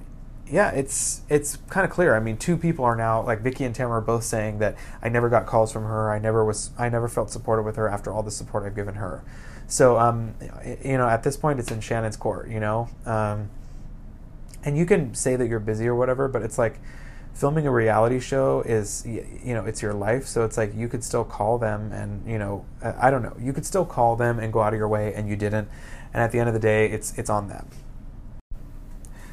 yeah, 0.48 0.70
it's 0.70 1.22
it's 1.28 1.58
kind 1.70 1.84
of 1.84 1.90
clear. 1.90 2.14
I 2.14 2.20
mean, 2.20 2.36
two 2.36 2.56
people 2.56 2.84
are 2.84 2.96
now 2.96 3.22
like 3.22 3.40
Vicki 3.40 3.64
and 3.64 3.74
Tamra 3.74 3.90
are 3.90 4.00
both 4.00 4.24
saying 4.24 4.58
that 4.58 4.76
I 5.02 5.08
never 5.08 5.28
got 5.28 5.46
calls 5.46 5.72
from 5.72 5.84
her. 5.84 6.10
I 6.10 6.18
never 6.18 6.44
was. 6.44 6.70
I 6.78 6.88
never 6.88 7.08
felt 7.08 7.30
supported 7.30 7.62
with 7.62 7.76
her 7.76 7.88
after 7.88 8.12
all 8.12 8.22
the 8.22 8.30
support 8.30 8.64
I've 8.64 8.76
given 8.76 8.94
her. 8.96 9.24
So, 9.68 9.98
um, 9.98 10.34
you 10.84 10.96
know, 10.96 11.08
at 11.08 11.24
this 11.24 11.36
point, 11.36 11.58
it's 11.58 11.72
in 11.72 11.80
Shannon's 11.80 12.16
court. 12.16 12.48
You 12.48 12.60
know, 12.60 12.88
um, 13.04 13.50
and 14.64 14.76
you 14.76 14.86
can 14.86 15.14
say 15.14 15.36
that 15.36 15.48
you're 15.48 15.60
busy 15.60 15.88
or 15.88 15.94
whatever, 15.94 16.28
but 16.28 16.42
it's 16.42 16.58
like 16.58 16.78
filming 17.36 17.66
a 17.66 17.70
reality 17.70 18.18
show 18.18 18.62
is 18.62 19.04
you 19.06 19.52
know 19.54 19.64
it's 19.64 19.82
your 19.82 19.92
life. 19.92 20.26
So 20.26 20.44
it's 20.44 20.56
like 20.56 20.74
you 20.74 20.88
could 20.88 21.04
still 21.04 21.24
call 21.24 21.58
them 21.58 21.92
and 21.92 22.26
you 22.26 22.38
know 22.38 22.64
i 22.82 23.10
don't 23.10 23.22
know. 23.22 23.36
You 23.38 23.52
could 23.52 23.66
still 23.66 23.84
call 23.84 24.16
them 24.16 24.38
and 24.38 24.52
go 24.52 24.62
out 24.62 24.72
of 24.72 24.78
your 24.78 24.88
way 24.88 25.12
and 25.14 25.28
you 25.28 25.36
didn't. 25.36 25.68
And 26.14 26.22
at 26.22 26.32
the 26.32 26.38
end 26.40 26.48
of 26.48 26.54
the 26.54 26.60
day 26.60 26.86
it's 26.90 27.16
it's 27.18 27.28
on 27.28 27.48
them. 27.48 27.68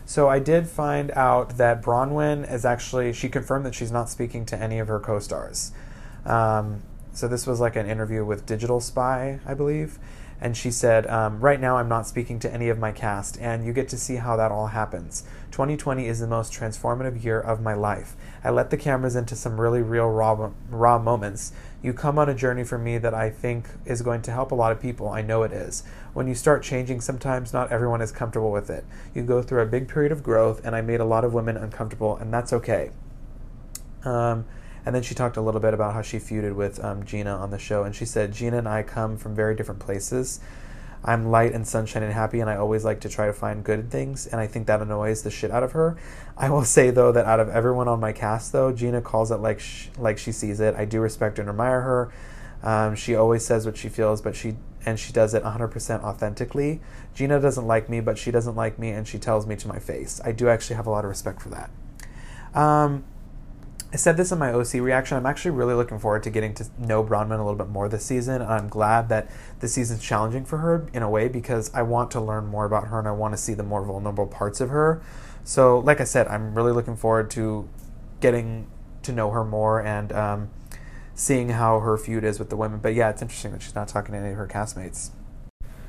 So 0.06 0.28
i 0.28 0.40
did 0.40 0.68
find 0.68 1.12
out 1.12 1.58
that 1.58 1.82
Braunwyn 1.82 2.52
is 2.52 2.66
actually 2.66 3.14
she 3.14 3.30
confirmed 3.30 3.66
that 3.66 3.74
she's 3.74 3.92
not 3.92 4.10
speaking 4.10 4.46
to 4.48 4.58
any 4.62 4.80
of 4.80 4.90
her 4.90 5.00
co-stars. 5.00 5.72
Um, 6.26 6.84
so 7.14 7.28
this 7.28 7.48
was 7.48 7.60
like 7.60 7.76
an 7.76 7.88
interview 7.88 8.26
with 8.26 8.46
digital 8.46 8.80
spy 8.80 9.40
i 9.46 9.54
believe 9.54 10.00
and 10.42 10.58
she 10.58 10.72
said, 10.72 11.08
um, 11.08 11.40
Right 11.40 11.60
now, 11.60 11.78
I'm 11.78 11.90
not 11.90 12.08
speaking 12.08 12.40
to 12.40 12.54
any 12.54 12.70
of 12.70 12.78
my 12.78 12.92
cast, 12.92 13.40
and 13.40 13.66
you 13.66 13.74
get 13.74 13.88
to 13.90 13.98
see 13.98 14.16
how 14.18 14.36
that 14.36 14.52
all 14.52 14.68
happens. 14.68 15.24
2020 15.52 16.08
is 16.08 16.20
the 16.20 16.28
most 16.28 16.52
transformative 16.52 17.24
year 17.24 17.40
of 17.40 17.62
my 17.62 17.74
life. 17.74 18.16
I 18.44 18.50
let 18.50 18.70
the 18.70 18.78
cameras 18.78 19.16
into 19.16 19.36
some 19.36 19.62
really 19.62 19.82
real, 19.82 20.10
raw, 20.10 20.52
raw 20.70 21.00
moments. 21.00 21.54
You 21.82 21.94
come 21.94 22.18
on 22.18 22.30
a 22.30 22.34
journey 22.34 22.64
for 22.64 22.78
me 22.78 22.98
that 22.98 23.14
I 23.14 23.30
think 23.30 23.68
is 23.86 24.02
going 24.02 24.22
to 24.24 24.32
help 24.32 24.52
a 24.52 24.56
lot 24.56 24.72
of 24.72 24.82
people. 24.82 25.10
I 25.10 25.22
know 25.22 25.44
it 25.44 25.52
is. 25.52 25.84
When 26.14 26.28
you 26.28 26.36
start 26.36 26.64
changing, 26.64 27.02
sometimes 27.02 27.54
not 27.54 27.72
everyone 27.72 28.02
is 28.02 28.12
comfortable 28.12 28.52
with 28.52 28.70
it. 28.70 28.86
You 29.14 29.24
go 29.24 29.42
through 29.42 29.62
a 29.62 29.66
big 29.66 29.88
period 29.88 30.12
of 30.12 30.24
growth, 30.24 30.66
and 30.66 30.76
I 30.76 30.82
made 30.82 31.00
a 31.00 31.06
lot 31.06 31.24
of 31.24 31.34
women 31.34 31.58
uncomfortable, 31.58 32.18
and 32.18 32.34
that's 32.34 32.54
okay. 32.54 32.92
Um, 34.04 34.46
and 34.86 34.94
then 34.94 35.04
she 35.04 35.16
talked 35.16 35.38
a 35.38 35.42
little 35.42 35.62
bit 35.62 35.74
about 35.74 35.94
how 35.94 36.02
she 36.02 36.18
feuded 36.18 36.56
with 36.56 36.84
um, 36.84 37.06
Gina 37.06 37.36
on 37.36 37.52
the 37.52 37.60
show. 37.60 37.84
And 37.84 37.96
she 37.96 38.06
said, 38.06 38.34
Gina 38.34 38.58
and 38.58 38.68
I 38.68 38.84
come 38.84 39.18
from 39.18 39.36
very 39.36 39.56
different 39.56 39.80
places. 39.80 40.40
I'm 41.06 41.26
light 41.26 41.54
and 41.54 41.68
sunshine 41.68 42.04
and 42.04 42.14
happy, 42.14 42.40
and 42.40 42.50
I 42.50 42.56
always 42.56 42.86
like 42.86 43.02
to 43.02 43.10
try 43.10 43.28
to 43.28 43.34
find 43.34 43.64
good 43.64 43.92
things, 43.92 44.26
and 44.26 44.40
I 44.40 44.48
think 44.48 44.68
that 44.68 44.82
annoys 44.82 45.24
the 45.24 45.32
shit 45.32 45.52
out 45.52 45.62
of 45.62 45.74
her. 45.74 45.98
I 46.38 46.50
will 46.50 46.64
say 46.64 46.92
though 46.92 47.12
that 47.12 47.26
out 47.26 47.42
of 47.42 47.50
everyone 47.50 47.88
on 47.90 48.00
my 48.00 48.14
cast, 48.14 48.54
though, 48.54 48.72
Gina 48.72 49.02
calls 49.02 49.30
it 49.30 49.38
like 49.38 49.60
sh- 49.60 49.90
like 49.98 50.18
she 50.18 50.32
sees 50.32 50.62
it. 50.62 50.76
I 50.76 50.86
do 50.86 51.02
respect 51.02 51.40
and 51.40 51.50
admire 51.50 51.82
her. 51.82 52.14
Um, 52.64 52.96
she 52.96 53.16
always 53.16 53.46
says 53.46 53.66
what 53.66 53.76
she 53.76 53.90
feels, 53.90 54.22
but 54.22 54.36
she 54.36 54.56
and 54.86 54.98
she 55.00 55.12
does 55.14 55.34
it 55.34 55.44
100% 55.44 56.04
authentically. 56.04 56.82
Gina 57.14 57.40
doesn't 57.40 57.66
like 57.66 57.90
me, 57.90 58.00
but 58.00 58.18
she 58.18 58.32
doesn't 58.32 58.56
like 58.56 58.80
me, 58.80 58.90
and 58.90 59.08
she 59.08 59.20
tells 59.20 59.46
me 59.46 59.56
to 59.58 59.68
my 59.68 59.80
face. 59.80 60.22
I 60.24 60.32
do 60.32 60.48
actually 60.48 60.78
have 60.78 60.88
a 60.88 60.90
lot 60.90 61.04
of 61.04 61.10
respect 61.10 61.42
for 61.42 61.50
that. 61.50 61.70
Um, 62.58 63.04
I 63.94 63.96
said 63.96 64.18
this 64.18 64.32
in 64.32 64.40
my 64.40 64.52
OC 64.52 64.74
reaction. 64.76 65.18
I'm 65.18 65.28
actually 65.28 65.52
really 65.52 65.76
looking 65.76 66.00
forward 66.00 66.24
to 66.24 66.32
getting 66.32 66.56
to 66.56 66.66
know 66.80 67.04
Braunwyn 67.04 67.40
a 67.40 67.44
little 67.44 67.54
bit 67.54 67.70
more 67.70 67.88
this 67.88 68.04
season. 68.04 68.42
I'm 68.42 68.68
glad 68.68 69.08
that 69.10 69.30
this 69.60 69.74
season's 69.74 70.02
challenging 70.02 70.46
for 70.46 70.58
her 70.58 70.88
in 70.94 71.04
a 71.04 71.10
way 71.10 71.28
because 71.28 71.72
I 71.76 71.84
want 71.84 72.10
to 72.12 72.20
learn 72.20 72.48
more 72.48 72.66
about 72.66 72.88
her 72.88 72.98
and 72.98 73.08
I 73.08 73.12
want 73.12 73.36
to 73.36 73.38
see 73.38 73.54
the 73.54 73.62
more 73.62 73.86
vulnerable 73.86 74.26
parts 74.26 74.60
of 74.60 74.70
her. 74.70 75.04
So, 75.44 75.78
like 75.78 76.02
I 76.02 76.06
said, 76.06 76.28
I'm 76.28 76.56
really 76.56 76.72
looking 76.72 76.96
forward 76.96 77.30
to 77.32 77.70
getting 78.20 78.66
to 79.04 79.12
know 79.12 79.30
her 79.30 79.44
more 79.44 79.80
and 79.86 80.12
um, 80.12 80.50
seeing 81.14 81.50
how 81.50 81.80
her 81.82 81.96
feud 81.96 82.24
is 82.24 82.40
with 82.40 82.50
the 82.50 82.58
women. 82.58 82.80
But 82.80 82.96
yeah, 82.96 83.12
it's 83.12 83.22
interesting 83.22 83.52
that 83.52 83.62
she's 83.62 83.76
not 83.76 83.90
talking 83.90 84.14
to 84.14 84.18
any 84.20 84.32
of 84.32 84.38
her 84.38 84.48
castmates. 84.48 85.12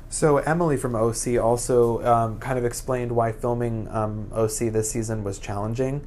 So 0.09 0.37
Emily 0.37 0.77
from 0.77 0.95
OC 0.95 1.39
also 1.41 2.05
um, 2.05 2.39
kind 2.39 2.59
of 2.59 2.65
explained 2.65 3.13
why 3.13 3.31
filming 3.31 3.87
um, 3.87 4.29
OC 4.31 4.71
this 4.71 4.91
season 4.91 5.23
was 5.23 5.39
challenging 5.39 6.05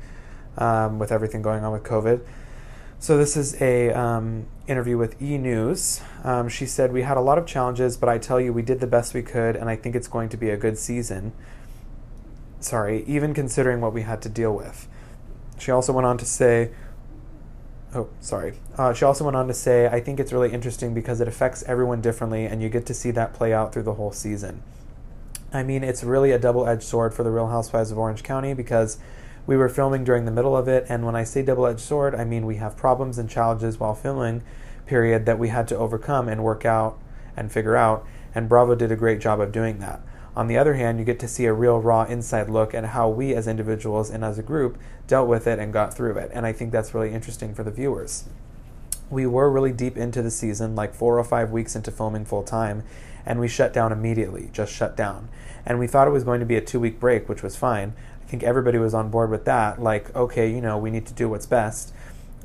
um, 0.58 0.98
with 0.98 1.10
everything 1.10 1.40
going 1.40 1.64
on 1.64 1.72
with 1.72 1.84
COVID. 1.84 2.20
So 3.00 3.16
this 3.16 3.36
is 3.36 3.60
a 3.62 3.92
um, 3.92 4.46
interview 4.66 4.98
with 4.98 5.22
E 5.22 5.38
News. 5.38 6.00
Um, 6.24 6.48
she 6.48 6.66
said 6.66 6.92
we 6.92 7.02
had 7.02 7.16
a 7.16 7.20
lot 7.20 7.38
of 7.38 7.46
challenges, 7.46 7.96
but 7.96 8.08
I 8.08 8.18
tell 8.18 8.40
you 8.40 8.52
we 8.52 8.62
did 8.62 8.80
the 8.80 8.88
best 8.88 9.14
we 9.14 9.22
could, 9.22 9.54
and 9.54 9.70
I 9.70 9.76
think 9.76 9.94
it's 9.94 10.08
going 10.08 10.28
to 10.30 10.36
be 10.36 10.50
a 10.50 10.56
good 10.56 10.76
season. 10.76 11.32
Sorry, 12.58 13.04
even 13.06 13.34
considering 13.34 13.80
what 13.80 13.94
we 13.94 14.02
had 14.02 14.20
to 14.22 14.28
deal 14.28 14.52
with. 14.52 14.88
She 15.58 15.70
also 15.70 15.92
went 15.92 16.06
on 16.06 16.18
to 16.18 16.26
say. 16.26 16.70
Oh, 17.94 18.10
sorry. 18.20 18.54
Uh, 18.76 18.92
she 18.92 19.06
also 19.06 19.24
went 19.24 19.34
on 19.34 19.48
to 19.48 19.54
say, 19.54 19.86
I 19.86 20.00
think 20.00 20.20
it's 20.20 20.30
really 20.30 20.52
interesting 20.52 20.92
because 20.92 21.22
it 21.22 21.28
affects 21.28 21.62
everyone 21.62 22.02
differently, 22.02 22.44
and 22.44 22.60
you 22.60 22.68
get 22.68 22.84
to 22.86 22.94
see 22.94 23.10
that 23.12 23.32
play 23.32 23.54
out 23.54 23.72
through 23.72 23.84
the 23.84 23.94
whole 23.94 24.12
season. 24.12 24.62
I 25.54 25.62
mean, 25.62 25.82
it's 25.82 26.04
really 26.04 26.32
a 26.32 26.38
double 26.38 26.66
edged 26.66 26.82
sword 26.82 27.14
for 27.14 27.22
the 27.22 27.30
Real 27.30 27.46
Housewives 27.46 27.90
of 27.90 27.96
Orange 27.96 28.22
County 28.22 28.52
because 28.52 28.98
we 29.48 29.56
were 29.56 29.70
filming 29.70 30.04
during 30.04 30.26
the 30.26 30.30
middle 30.30 30.54
of 30.54 30.68
it, 30.68 30.84
and 30.90 31.06
when 31.06 31.16
I 31.16 31.24
say 31.24 31.40
double 31.40 31.66
edged 31.66 31.80
sword, 31.80 32.14
I 32.14 32.22
mean 32.22 32.44
we 32.44 32.56
have 32.56 32.76
problems 32.76 33.16
and 33.16 33.30
challenges 33.30 33.80
while 33.80 33.94
filming, 33.94 34.42
period, 34.84 35.24
that 35.24 35.38
we 35.38 35.48
had 35.48 35.66
to 35.68 35.78
overcome 35.78 36.28
and 36.28 36.44
work 36.44 36.66
out 36.66 36.98
and 37.34 37.50
figure 37.50 37.74
out, 37.74 38.06
and 38.34 38.46
Bravo 38.46 38.74
did 38.74 38.92
a 38.92 38.96
great 38.96 39.20
job 39.20 39.40
of 39.40 39.50
doing 39.50 39.78
that. 39.78 40.02
On 40.36 40.48
the 40.48 40.58
other 40.58 40.74
hand, 40.74 40.98
you 40.98 41.04
get 41.06 41.18
to 41.20 41.28
see 41.28 41.46
a 41.46 41.54
real 41.54 41.80
raw 41.80 42.02
inside 42.04 42.50
look 42.50 42.74
at 42.74 42.84
how 42.84 43.08
we 43.08 43.34
as 43.34 43.48
individuals 43.48 44.10
and 44.10 44.22
as 44.22 44.38
a 44.38 44.42
group 44.42 44.76
dealt 45.06 45.28
with 45.28 45.46
it 45.46 45.58
and 45.58 45.72
got 45.72 45.94
through 45.94 46.18
it, 46.18 46.30
and 46.34 46.44
I 46.44 46.52
think 46.52 46.70
that's 46.70 46.92
really 46.92 47.14
interesting 47.14 47.54
for 47.54 47.62
the 47.64 47.70
viewers. 47.70 48.24
We 49.08 49.26
were 49.26 49.50
really 49.50 49.72
deep 49.72 49.96
into 49.96 50.20
the 50.20 50.30
season, 50.30 50.76
like 50.76 50.92
four 50.92 51.18
or 51.18 51.24
five 51.24 51.50
weeks 51.50 51.74
into 51.74 51.90
filming 51.90 52.26
full 52.26 52.42
time, 52.42 52.82
and 53.24 53.40
we 53.40 53.48
shut 53.48 53.72
down 53.72 53.92
immediately, 53.92 54.50
just 54.52 54.74
shut 54.74 54.94
down. 54.94 55.30
And 55.64 55.78
we 55.78 55.86
thought 55.86 56.06
it 56.06 56.12
was 56.12 56.24
going 56.24 56.40
to 56.40 56.46
be 56.46 56.56
a 56.56 56.60
two 56.60 56.80
week 56.80 57.00
break, 57.00 57.30
which 57.30 57.42
was 57.42 57.56
fine, 57.56 57.94
think 58.28 58.42
everybody 58.42 58.78
was 58.78 58.94
on 58.94 59.11
board 59.11 59.30
with 59.30 59.44
that. 59.47 59.82
Like, 59.82 60.14
okay, 60.14 60.50
you 60.50 60.61
know, 60.61 60.76
we 60.78 60.90
need 60.90 61.06
to 61.06 61.14
do 61.14 61.28
what's 61.28 61.47
best. 61.47 61.92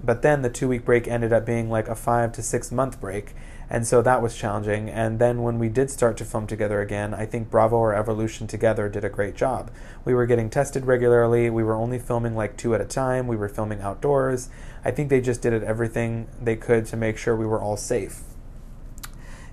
But 0.03 0.21
then 0.21 0.41
the 0.41 0.49
two 0.49 0.67
week 0.67 0.85
break 0.85 1.07
ended 1.07 1.31
up 1.31 1.45
being 1.45 1.69
like 1.69 1.87
a 1.87 1.95
five 1.95 2.31
to 2.33 2.41
six 2.41 2.71
month 2.71 2.99
break. 2.99 3.33
And 3.69 3.87
so 3.87 4.01
that 4.01 4.21
was 4.21 4.35
challenging. 4.35 4.89
And 4.89 5.19
then 5.19 5.41
when 5.41 5.57
we 5.57 5.69
did 5.69 5.89
start 5.89 6.17
to 6.17 6.25
film 6.25 6.47
together 6.47 6.81
again, 6.81 7.13
I 7.13 7.25
think 7.25 7.49
Bravo 7.49 7.77
or 7.77 7.95
Evolution 7.95 8.45
together 8.45 8.89
did 8.89 9.03
a 9.03 9.09
great 9.09 9.35
job. 9.35 9.71
We 10.05 10.13
were 10.13 10.25
getting 10.25 10.49
tested 10.49 10.85
regularly. 10.85 11.49
We 11.49 11.63
were 11.63 11.75
only 11.75 11.97
filming 11.97 12.35
like 12.35 12.57
two 12.57 12.75
at 12.75 12.81
a 12.81 12.85
time. 12.85 13.27
We 13.27 13.37
were 13.37 13.49
filming 13.49 13.81
outdoors. 13.81 14.49
I 14.85 14.91
think 14.91 15.09
they 15.09 15.21
just 15.21 15.41
did 15.41 15.63
everything 15.63 16.27
they 16.41 16.55
could 16.55 16.85
to 16.87 16.97
make 16.97 17.17
sure 17.17 17.35
we 17.35 17.45
were 17.45 17.61
all 17.61 17.77
safe. 17.77 18.21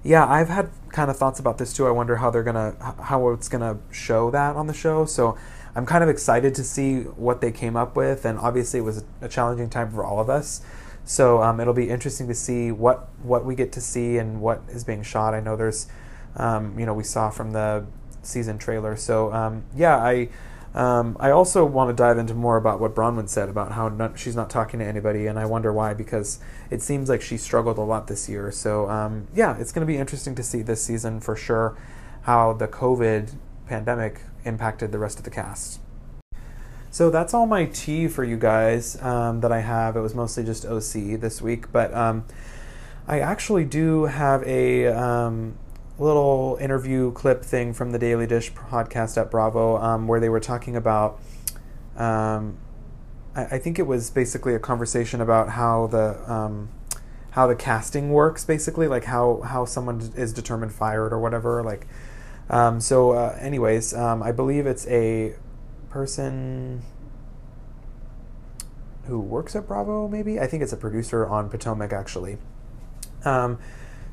Yeah, 0.02 0.26
I've 0.26 0.48
had 0.48 0.70
kind 0.90 1.10
of 1.10 1.16
thoughts 1.16 1.38
about 1.38 1.58
this 1.58 1.72
too. 1.72 1.86
I 1.86 1.90
wonder 1.90 2.16
how 2.16 2.30
they're 2.30 2.42
gonna 2.42 2.74
how 3.02 3.28
it's 3.30 3.48
gonna 3.48 3.78
show 3.90 4.30
that 4.30 4.56
on 4.56 4.66
the 4.66 4.74
show. 4.74 5.04
So 5.04 5.36
I'm 5.74 5.86
kind 5.86 6.02
of 6.02 6.10
excited 6.10 6.54
to 6.56 6.64
see 6.64 7.02
what 7.02 7.40
they 7.40 7.52
came 7.52 7.76
up 7.76 7.96
with, 7.96 8.24
and 8.24 8.38
obviously 8.38 8.80
it 8.80 8.82
was 8.82 9.04
a 9.20 9.28
challenging 9.28 9.70
time 9.70 9.90
for 9.90 10.04
all 10.04 10.18
of 10.18 10.28
us. 10.28 10.62
So 11.04 11.42
um, 11.42 11.60
it'll 11.60 11.74
be 11.74 11.88
interesting 11.90 12.28
to 12.28 12.34
see 12.34 12.70
what 12.70 13.08
what 13.22 13.44
we 13.44 13.54
get 13.54 13.72
to 13.72 13.80
see 13.80 14.18
and 14.18 14.40
what 14.40 14.62
is 14.68 14.84
being 14.84 15.02
shot. 15.02 15.34
I 15.34 15.40
know 15.40 15.56
there's, 15.56 15.88
um, 16.36 16.78
you 16.78 16.86
know, 16.86 16.94
we 16.94 17.04
saw 17.04 17.30
from 17.30 17.52
the 17.52 17.86
season 18.22 18.58
trailer. 18.58 18.96
So 18.96 19.32
um, 19.32 19.64
yeah, 19.74 19.96
I. 19.96 20.28
Um, 20.72 21.16
I 21.18 21.32
also 21.32 21.64
want 21.64 21.90
to 21.90 22.00
dive 22.00 22.16
into 22.16 22.32
more 22.32 22.56
about 22.56 22.78
what 22.78 22.94
Braunwyn 22.94 23.28
said 23.28 23.48
about 23.48 23.72
how 23.72 23.88
not, 23.88 24.16
she's 24.16 24.36
not 24.36 24.48
talking 24.48 24.78
to 24.78 24.86
anybody, 24.86 25.26
and 25.26 25.36
I 25.36 25.44
wonder 25.44 25.72
why 25.72 25.94
because 25.94 26.38
it 26.70 26.80
seems 26.80 27.08
like 27.08 27.22
she 27.22 27.36
struggled 27.38 27.76
a 27.76 27.80
lot 27.80 28.06
this 28.06 28.28
year. 28.28 28.52
So 28.52 28.88
um, 28.88 29.26
yeah, 29.34 29.58
it's 29.58 29.72
going 29.72 29.84
to 29.84 29.92
be 29.92 29.98
interesting 29.98 30.36
to 30.36 30.44
see 30.44 30.62
this 30.62 30.80
season 30.80 31.18
for 31.18 31.34
sure 31.34 31.76
how 32.22 32.52
the 32.52 32.68
COVID 32.68 33.34
pandemic 33.66 34.20
impacted 34.44 34.92
the 34.92 34.98
rest 34.98 35.18
of 35.18 35.24
the 35.24 35.30
cast. 35.30 35.80
So 36.90 37.08
that's 37.08 37.34
all 37.34 37.46
my 37.46 37.66
tea 37.66 38.08
for 38.08 38.24
you 38.24 38.36
guys 38.36 39.00
um, 39.00 39.40
that 39.42 39.52
I 39.52 39.60
have. 39.60 39.96
It 39.96 40.00
was 40.00 40.14
mostly 40.14 40.42
just 40.44 40.66
OC 40.66 41.20
this 41.20 41.40
week, 41.40 41.70
but 41.70 41.94
um, 41.94 42.24
I 43.06 43.20
actually 43.20 43.64
do 43.64 44.04
have 44.04 44.42
a 44.42 44.88
um, 44.88 45.56
little 46.00 46.58
interview 46.60 47.12
clip 47.12 47.44
thing 47.44 47.72
from 47.72 47.92
the 47.92 47.98
Daily 47.98 48.26
Dish 48.26 48.52
podcast 48.52 49.20
at 49.20 49.30
Bravo 49.30 49.76
um, 49.76 50.08
where 50.08 50.18
they 50.18 50.28
were 50.28 50.40
talking 50.40 50.74
about. 50.74 51.20
Um, 51.96 52.58
I, 53.36 53.44
I, 53.44 53.58
think 53.58 53.78
it 53.78 53.86
was 53.86 54.10
basically 54.10 54.54
a 54.54 54.58
conversation 54.58 55.20
about 55.20 55.50
how 55.50 55.86
the 55.88 56.32
um, 56.32 56.70
how 57.32 57.46
the 57.46 57.54
casting 57.54 58.10
works, 58.10 58.44
basically, 58.44 58.88
like 58.88 59.04
how 59.04 59.42
how 59.42 59.64
someone 59.64 60.12
is 60.16 60.32
determined 60.32 60.72
fired 60.72 61.12
or 61.12 61.18
whatever, 61.18 61.62
like 61.62 61.86
um, 62.50 62.80
so, 62.80 63.12
uh, 63.12 63.38
anyways, 63.40 63.94
um, 63.94 64.22
I 64.22 64.32
believe 64.32 64.66
it's 64.66 64.86
a 64.88 65.34
person 65.88 66.82
who 69.04 69.20
works 69.20 69.56
at 69.56 69.66
Bravo, 69.66 70.08
maybe? 70.08 70.38
I 70.38 70.46
think 70.46 70.62
it's 70.62 70.72
a 70.72 70.76
producer 70.76 71.26
on 71.26 71.48
Potomac, 71.48 71.92
actually. 71.92 72.38
Um, 73.24 73.58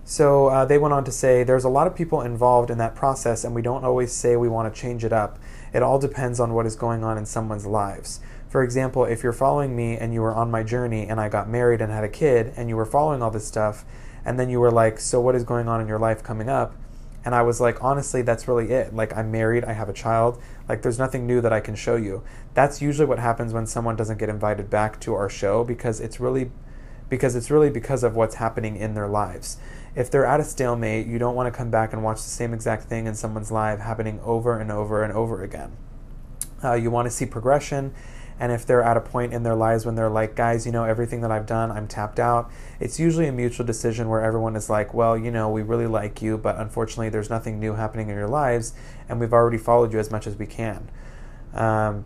so 0.03 0.47
uh, 0.47 0.65
they 0.65 0.77
went 0.77 0.93
on 0.93 1.03
to 1.03 1.11
say 1.11 1.43
there's 1.43 1.65
a 1.65 1.69
lot 1.69 1.85
of 1.85 1.95
people 1.95 2.21
involved 2.21 2.69
in 2.69 2.77
that 2.77 2.95
process, 2.95 3.43
and 3.43 3.53
we 3.53 3.61
don't 3.61 3.83
always 3.83 4.13
say 4.13 4.37
we 4.37 4.47
want 4.47 4.73
to 4.73 4.79
change 4.79 5.03
it 5.03 5.11
up. 5.11 5.37
It 5.73 5.83
all 5.83 5.99
depends 5.99 6.39
on 6.39 6.53
what 6.53 6.65
is 6.65 6.75
going 6.75 7.03
on 7.03 7.17
in 7.17 7.25
someone's 7.25 7.65
lives. 7.65 8.21
For 8.49 8.63
example, 8.63 9.03
if 9.03 9.21
you're 9.21 9.33
following 9.33 9.75
me 9.75 9.97
and 9.97 10.13
you 10.13 10.21
were 10.21 10.33
on 10.33 10.49
my 10.49 10.63
journey 10.63 11.05
and 11.07 11.19
I 11.19 11.27
got 11.27 11.49
married 11.49 11.81
and 11.81 11.91
had 11.91 12.05
a 12.05 12.09
kid 12.09 12.53
and 12.55 12.69
you 12.69 12.77
were 12.77 12.85
following 12.85 13.21
all 13.21 13.31
this 13.31 13.45
stuff, 13.45 13.83
and 14.23 14.39
then 14.39 14.49
you 14.49 14.59
were 14.59 14.71
like, 14.71 14.99
So 14.99 15.19
what 15.19 15.35
is 15.35 15.43
going 15.43 15.67
on 15.67 15.81
in 15.81 15.87
your 15.87 15.99
life 15.99 16.23
coming 16.23 16.47
up? 16.47 16.73
And 17.27 17.35
I 17.35 17.41
was 17.41 17.59
like, 17.59 17.83
honestly, 17.83 18.21
that's 18.21 18.47
really 18.47 18.71
it. 18.71 18.95
Like, 18.95 19.13
I'm 19.13 19.29
married, 19.29 19.65
I 19.65 19.73
have 19.73 19.89
a 19.89 19.93
child. 19.93 20.41
Like, 20.69 20.81
there's 20.81 20.97
nothing 20.97 21.27
new 21.27 21.41
that 21.41 21.51
I 21.51 21.59
can 21.59 21.75
show 21.75 21.97
you. 21.97 22.23
That's 22.53 22.81
usually 22.81 23.05
what 23.05 23.19
happens 23.19 23.51
when 23.51 23.67
someone 23.67 23.97
doesn't 23.97 24.17
get 24.17 24.29
invited 24.29 24.69
back 24.69 24.97
to 25.01 25.13
our 25.13 25.27
show 25.27 25.65
because 25.65 25.99
it's 25.99 26.21
really 26.21 26.51
because 27.09 27.35
it's 27.35 27.51
really 27.51 27.69
because 27.69 28.05
of 28.05 28.15
what's 28.15 28.35
happening 28.35 28.77
in 28.77 28.93
their 28.93 29.09
lives. 29.09 29.57
If 29.93 30.09
they're 30.09 30.25
at 30.25 30.39
a 30.39 30.43
stalemate, 30.45 31.05
you 31.05 31.19
don't 31.19 31.35
want 31.35 31.53
to 31.53 31.57
come 31.57 31.69
back 31.69 31.91
and 31.91 32.01
watch 32.01 32.19
the 32.19 32.29
same 32.29 32.53
exact 32.53 32.85
thing 32.85 33.07
in 33.07 33.13
someone's 33.13 33.51
life 33.51 33.79
happening 33.79 34.21
over 34.23 34.57
and 34.57 34.71
over 34.71 35.03
and 35.03 35.11
over 35.11 35.43
again. 35.43 35.75
Uh, 36.63 36.75
you 36.75 36.89
want 36.89 37.07
to 37.07 37.11
see 37.11 37.25
progression 37.25 37.93
and 38.39 38.51
if 38.51 38.65
they're 38.65 38.83
at 38.83 38.97
a 38.97 39.01
point 39.01 39.33
in 39.33 39.43
their 39.43 39.55
lives 39.55 39.85
when 39.85 39.95
they're 39.95 40.09
like, 40.09 40.35
guys, 40.35 40.65
you 40.65 40.71
know, 40.71 40.83
everything 40.83 41.21
that 41.21 41.31
I've 41.31 41.45
done, 41.45 41.71
I'm 41.71 41.87
tapped 41.87 42.19
out, 42.19 42.51
it's 42.79 42.99
usually 42.99 43.27
a 43.27 43.31
mutual 43.31 43.65
decision 43.65 44.09
where 44.09 44.21
everyone 44.21 44.55
is 44.55 44.69
like, 44.69 44.93
well, 44.93 45.17
you 45.17 45.31
know, 45.31 45.49
we 45.49 45.61
really 45.61 45.87
like 45.87 46.21
you, 46.21 46.37
but 46.37 46.57
unfortunately, 46.57 47.09
there's 47.09 47.29
nothing 47.29 47.59
new 47.59 47.73
happening 47.73 48.09
in 48.09 48.15
your 48.15 48.27
lives, 48.27 48.73
and 49.09 49.19
we've 49.19 49.33
already 49.33 49.57
followed 49.57 49.91
you 49.91 49.99
as 49.99 50.11
much 50.11 50.27
as 50.27 50.35
we 50.35 50.45
can. 50.45 50.89
Um, 51.53 52.05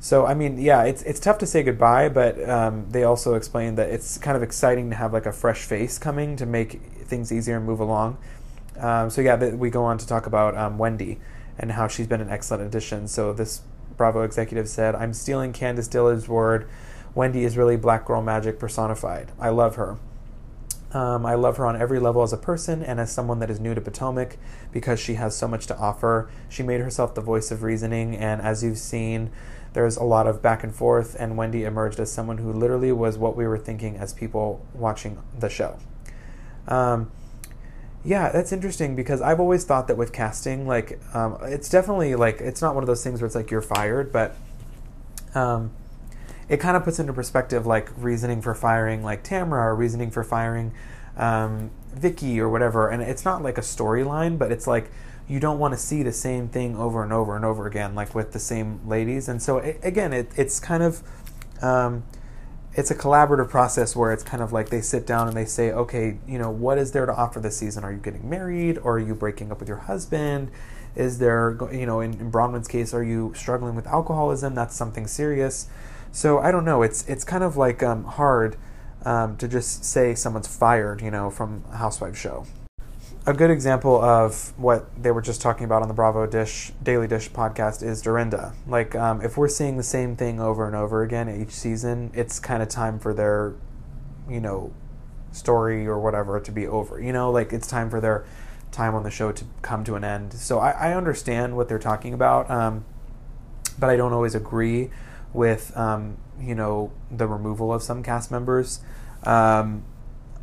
so 0.00 0.24
I 0.24 0.32
mean, 0.32 0.58
yeah, 0.58 0.84
it's 0.84 1.02
it's 1.02 1.20
tough 1.20 1.36
to 1.38 1.46
say 1.46 1.62
goodbye, 1.62 2.08
but 2.08 2.48
um, 2.48 2.86
they 2.90 3.04
also 3.04 3.34
explained 3.34 3.76
that 3.76 3.90
it's 3.90 4.16
kind 4.16 4.34
of 4.34 4.42
exciting 4.42 4.88
to 4.90 4.96
have 4.96 5.12
like 5.12 5.26
a 5.26 5.32
fresh 5.32 5.64
face 5.64 5.98
coming 5.98 6.36
to 6.36 6.46
make 6.46 6.80
things 7.04 7.30
easier 7.30 7.58
and 7.58 7.66
move 7.66 7.80
along. 7.80 8.16
Um, 8.78 9.10
so 9.10 9.20
yeah, 9.20 9.36
we 9.36 9.68
go 9.68 9.84
on 9.84 9.98
to 9.98 10.06
talk 10.06 10.26
about 10.26 10.56
um, 10.56 10.78
Wendy 10.78 11.20
and 11.58 11.72
how 11.72 11.86
she's 11.86 12.06
been 12.06 12.22
an 12.22 12.30
excellent 12.30 12.62
addition. 12.62 13.06
So 13.08 13.34
this 13.34 13.60
Bravo 14.00 14.22
executive 14.22 14.66
said, 14.66 14.94
I'm 14.94 15.12
stealing 15.12 15.52
Candiace 15.52 15.86
Dillard's 15.86 16.26
word. 16.26 16.66
Wendy 17.14 17.44
is 17.44 17.58
really 17.58 17.76
black 17.76 18.06
girl 18.06 18.22
magic 18.22 18.58
personified. 18.58 19.30
I 19.38 19.50
love 19.50 19.76
her. 19.76 19.98
Um, 20.94 21.26
I 21.26 21.34
love 21.34 21.58
her 21.58 21.66
on 21.66 21.76
every 21.78 22.00
level 22.00 22.22
as 22.22 22.32
a 22.32 22.38
person 22.38 22.82
and 22.82 22.98
as 22.98 23.12
someone 23.12 23.40
that 23.40 23.50
is 23.50 23.60
new 23.60 23.74
to 23.74 23.80
Potomac 23.82 24.38
because 24.72 24.98
she 24.98 25.16
has 25.16 25.36
so 25.36 25.46
much 25.46 25.66
to 25.66 25.76
offer. 25.76 26.30
She 26.48 26.62
made 26.62 26.80
herself 26.80 27.14
the 27.14 27.20
voice 27.20 27.50
of 27.50 27.62
reasoning, 27.62 28.16
and 28.16 28.40
as 28.40 28.64
you've 28.64 28.78
seen, 28.78 29.30
there's 29.74 29.98
a 29.98 30.02
lot 30.02 30.26
of 30.26 30.40
back 30.40 30.64
and 30.64 30.74
forth, 30.74 31.14
and 31.18 31.36
Wendy 31.36 31.64
emerged 31.64 32.00
as 32.00 32.10
someone 32.10 32.38
who 32.38 32.54
literally 32.54 32.92
was 32.92 33.18
what 33.18 33.36
we 33.36 33.46
were 33.46 33.58
thinking 33.58 33.98
as 33.98 34.14
people 34.14 34.64
watching 34.72 35.22
the 35.38 35.50
show. 35.50 35.78
Um, 36.66 37.10
yeah, 38.04 38.30
that's 38.30 38.52
interesting 38.52 38.96
because 38.96 39.20
I've 39.20 39.40
always 39.40 39.64
thought 39.64 39.88
that 39.88 39.96
with 39.96 40.12
casting, 40.12 40.66
like, 40.66 40.98
um, 41.14 41.38
it's 41.42 41.68
definitely 41.68 42.14
like 42.14 42.40
it's 42.40 42.62
not 42.62 42.74
one 42.74 42.82
of 42.82 42.86
those 42.86 43.04
things 43.04 43.20
where 43.20 43.26
it's 43.26 43.34
like 43.34 43.50
you're 43.50 43.60
fired, 43.62 44.10
but 44.12 44.36
um, 45.34 45.70
it 46.48 46.58
kind 46.58 46.76
of 46.76 46.84
puts 46.84 46.98
into 46.98 47.12
perspective 47.12 47.66
like 47.66 47.90
reasoning 47.96 48.40
for 48.42 48.54
firing 48.54 49.02
like 49.02 49.22
Tamra 49.22 49.64
or 49.64 49.74
reasoning 49.76 50.10
for 50.10 50.24
firing 50.24 50.72
um, 51.16 51.70
Vicki 51.94 52.40
or 52.40 52.48
whatever, 52.48 52.88
and 52.88 53.02
it's 53.02 53.24
not 53.24 53.42
like 53.42 53.58
a 53.58 53.62
storyline, 53.62 54.38
but 54.38 54.50
it's 54.50 54.66
like 54.66 54.90
you 55.28 55.38
don't 55.38 55.58
want 55.58 55.74
to 55.74 55.78
see 55.78 56.02
the 56.02 56.12
same 56.12 56.48
thing 56.48 56.76
over 56.76 57.02
and 57.02 57.12
over 57.12 57.36
and 57.36 57.44
over 57.44 57.66
again, 57.66 57.94
like 57.94 58.14
with 58.14 58.32
the 58.32 58.38
same 58.38 58.80
ladies, 58.88 59.28
and 59.28 59.42
so 59.42 59.58
it, 59.58 59.78
again, 59.82 60.12
it, 60.12 60.28
it's 60.36 60.58
kind 60.58 60.82
of 60.82 61.02
Um, 61.62 62.04
it's 62.80 62.90
a 62.90 62.94
collaborative 62.94 63.50
process 63.50 63.94
where 63.94 64.10
it's 64.10 64.22
kind 64.22 64.42
of 64.42 64.54
like 64.54 64.70
they 64.70 64.80
sit 64.80 65.06
down 65.06 65.28
and 65.28 65.36
they 65.36 65.44
say, 65.44 65.70
okay, 65.70 66.16
you 66.26 66.38
know, 66.38 66.50
what 66.50 66.78
is 66.78 66.92
there 66.92 67.04
to 67.04 67.14
offer 67.14 67.38
this 67.38 67.54
season? 67.58 67.84
Are 67.84 67.92
you 67.92 67.98
getting 67.98 68.28
married 68.28 68.78
or 68.78 68.94
are 68.94 68.98
you 68.98 69.14
breaking 69.14 69.52
up 69.52 69.60
with 69.60 69.68
your 69.68 69.76
husband? 69.76 70.50
Is 70.96 71.18
there, 71.18 71.58
you 71.70 71.84
know, 71.84 72.00
in, 72.00 72.14
in 72.14 72.32
Braunwyn's 72.32 72.68
case, 72.68 72.94
are 72.94 73.04
you 73.04 73.32
struggling 73.36 73.76
with 73.76 73.86
alcoholism? 73.86 74.54
That's 74.54 74.74
something 74.74 75.06
serious. 75.06 75.68
So 76.10 76.38
I 76.38 76.50
don't 76.50 76.64
know. 76.64 76.82
It's 76.82 77.06
it's 77.06 77.22
kind 77.22 77.44
of 77.44 77.58
like 77.58 77.82
um, 77.82 78.04
hard 78.04 78.56
um, 79.04 79.36
to 79.36 79.46
just 79.46 79.84
say 79.84 80.14
someone's 80.14 80.48
fired, 80.48 81.02
you 81.02 81.10
know, 81.10 81.28
from 81.30 81.62
a 81.70 81.76
housewife 81.76 82.16
show 82.16 82.46
a 83.26 83.34
good 83.34 83.50
example 83.50 84.02
of 84.02 84.58
what 84.58 84.90
they 85.00 85.10
were 85.10 85.20
just 85.20 85.42
talking 85.42 85.64
about 85.64 85.82
on 85.82 85.88
the 85.88 85.94
Bravo 85.94 86.26
Dish 86.26 86.72
Daily 86.82 87.06
Dish 87.06 87.30
podcast 87.30 87.82
is 87.82 88.00
Dorinda. 88.00 88.54
Like, 88.66 88.94
um, 88.94 89.20
if 89.20 89.36
we're 89.36 89.48
seeing 89.48 89.76
the 89.76 89.82
same 89.82 90.16
thing 90.16 90.40
over 90.40 90.66
and 90.66 90.74
over 90.74 91.02
again 91.02 91.28
each 91.28 91.50
season, 91.50 92.10
it's 92.14 92.38
kind 92.38 92.62
of 92.62 92.68
time 92.68 92.98
for 92.98 93.12
their, 93.12 93.54
you 94.28 94.40
know, 94.40 94.72
story 95.32 95.86
or 95.86 95.98
whatever 95.98 96.40
to 96.40 96.50
be 96.50 96.66
over. 96.66 96.98
You 96.98 97.12
know, 97.12 97.30
like 97.30 97.52
it's 97.52 97.66
time 97.66 97.90
for 97.90 98.00
their 98.00 98.24
time 98.72 98.94
on 98.94 99.02
the 99.02 99.10
show 99.10 99.32
to 99.32 99.44
come 99.60 99.84
to 99.84 99.96
an 99.96 100.04
end. 100.04 100.32
So 100.32 100.58
I, 100.58 100.70
I 100.70 100.94
understand 100.94 101.56
what 101.56 101.68
they're 101.68 101.78
talking 101.78 102.14
about, 102.14 102.50
um, 102.50 102.84
but 103.78 103.90
I 103.90 103.96
don't 103.96 104.14
always 104.14 104.34
agree 104.34 104.90
with, 105.34 105.76
um, 105.76 106.16
you 106.40 106.54
know, 106.54 106.90
the 107.10 107.26
removal 107.26 107.72
of 107.72 107.82
some 107.82 108.02
cast 108.02 108.30
members. 108.30 108.80
Um, 109.24 109.84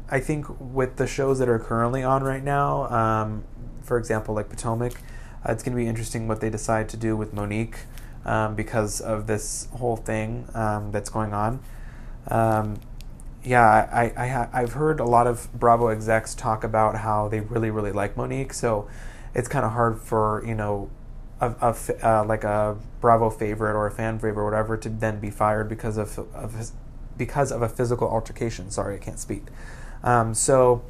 I 0.10 0.20
think 0.20 0.46
with 0.60 0.96
the 0.96 1.08
shows 1.08 1.40
that 1.40 1.50
are 1.50 1.60
currently 1.60 2.04
on 2.04 2.24
right 2.24 2.44
now, 2.44 2.90
um, 2.90 3.44
for 3.82 3.98
example, 3.98 4.36
like 4.36 4.50
Potomac, 4.50 4.94
uh, 5.48 5.52
it's 5.52 5.64
going 5.64 5.76
to 5.76 5.82
be 5.82 5.88
interesting 5.88 6.28
what 6.28 6.40
they 6.40 6.50
decide 6.50 6.88
to 6.90 6.98
do 6.98 7.18
with 7.18 7.34
Monique 7.34 7.80
um, 8.26 8.56
because 8.56 9.02
of 9.02 9.28
this 9.28 9.68
whole 9.78 9.98
thing 9.98 10.48
um, 10.54 10.92
that's 10.92 11.10
going 11.10 11.34
on. 11.34 11.62
Um, 12.30 12.80
yeah, 13.44 13.66
I, 13.66 14.14
I, 14.18 14.28
ha- 14.28 14.50
I've 14.54 14.74
heard 14.74 15.00
a 15.00 15.06
lot 15.06 15.28
of 15.28 15.52
Bravo 15.54 15.88
execs 15.88 16.36
talk 16.36 16.64
about 16.64 16.98
how 16.98 17.28
they 17.28 17.40
really, 17.40 17.70
really 17.70 17.92
like 17.92 18.18
Monique, 18.18 18.54
so 18.54 18.90
it's 19.34 19.48
kind 19.48 19.66
of 19.66 19.72
hard 19.72 20.02
for, 20.02 20.44
you 20.46 20.56
know, 20.56 20.90
a, 21.40 21.54
a 21.62 21.76
uh, 22.06 22.26
like 22.26 22.44
a 22.44 22.78
Bravo 23.00 23.30
favorite 23.30 23.76
or 23.76 23.88
a 23.88 23.92
fan 23.92 24.20
favorite 24.20 24.42
or 24.42 24.46
whatever 24.46 24.76
to 24.78 24.90
then 24.90 25.20
be 25.20 25.30
fired 25.30 25.70
because 25.70 25.98
of, 25.98 26.18
of 26.34 26.56
his, 26.56 26.74
because 27.16 27.52
of 27.52 27.62
a 27.62 27.70
physical 27.70 28.08
altercation. 28.08 28.72
Sorry, 28.72 28.96
I 28.96 29.00
can't 29.00 29.20
speak. 29.20 29.44
Um, 30.08 30.34
so, 30.34 30.84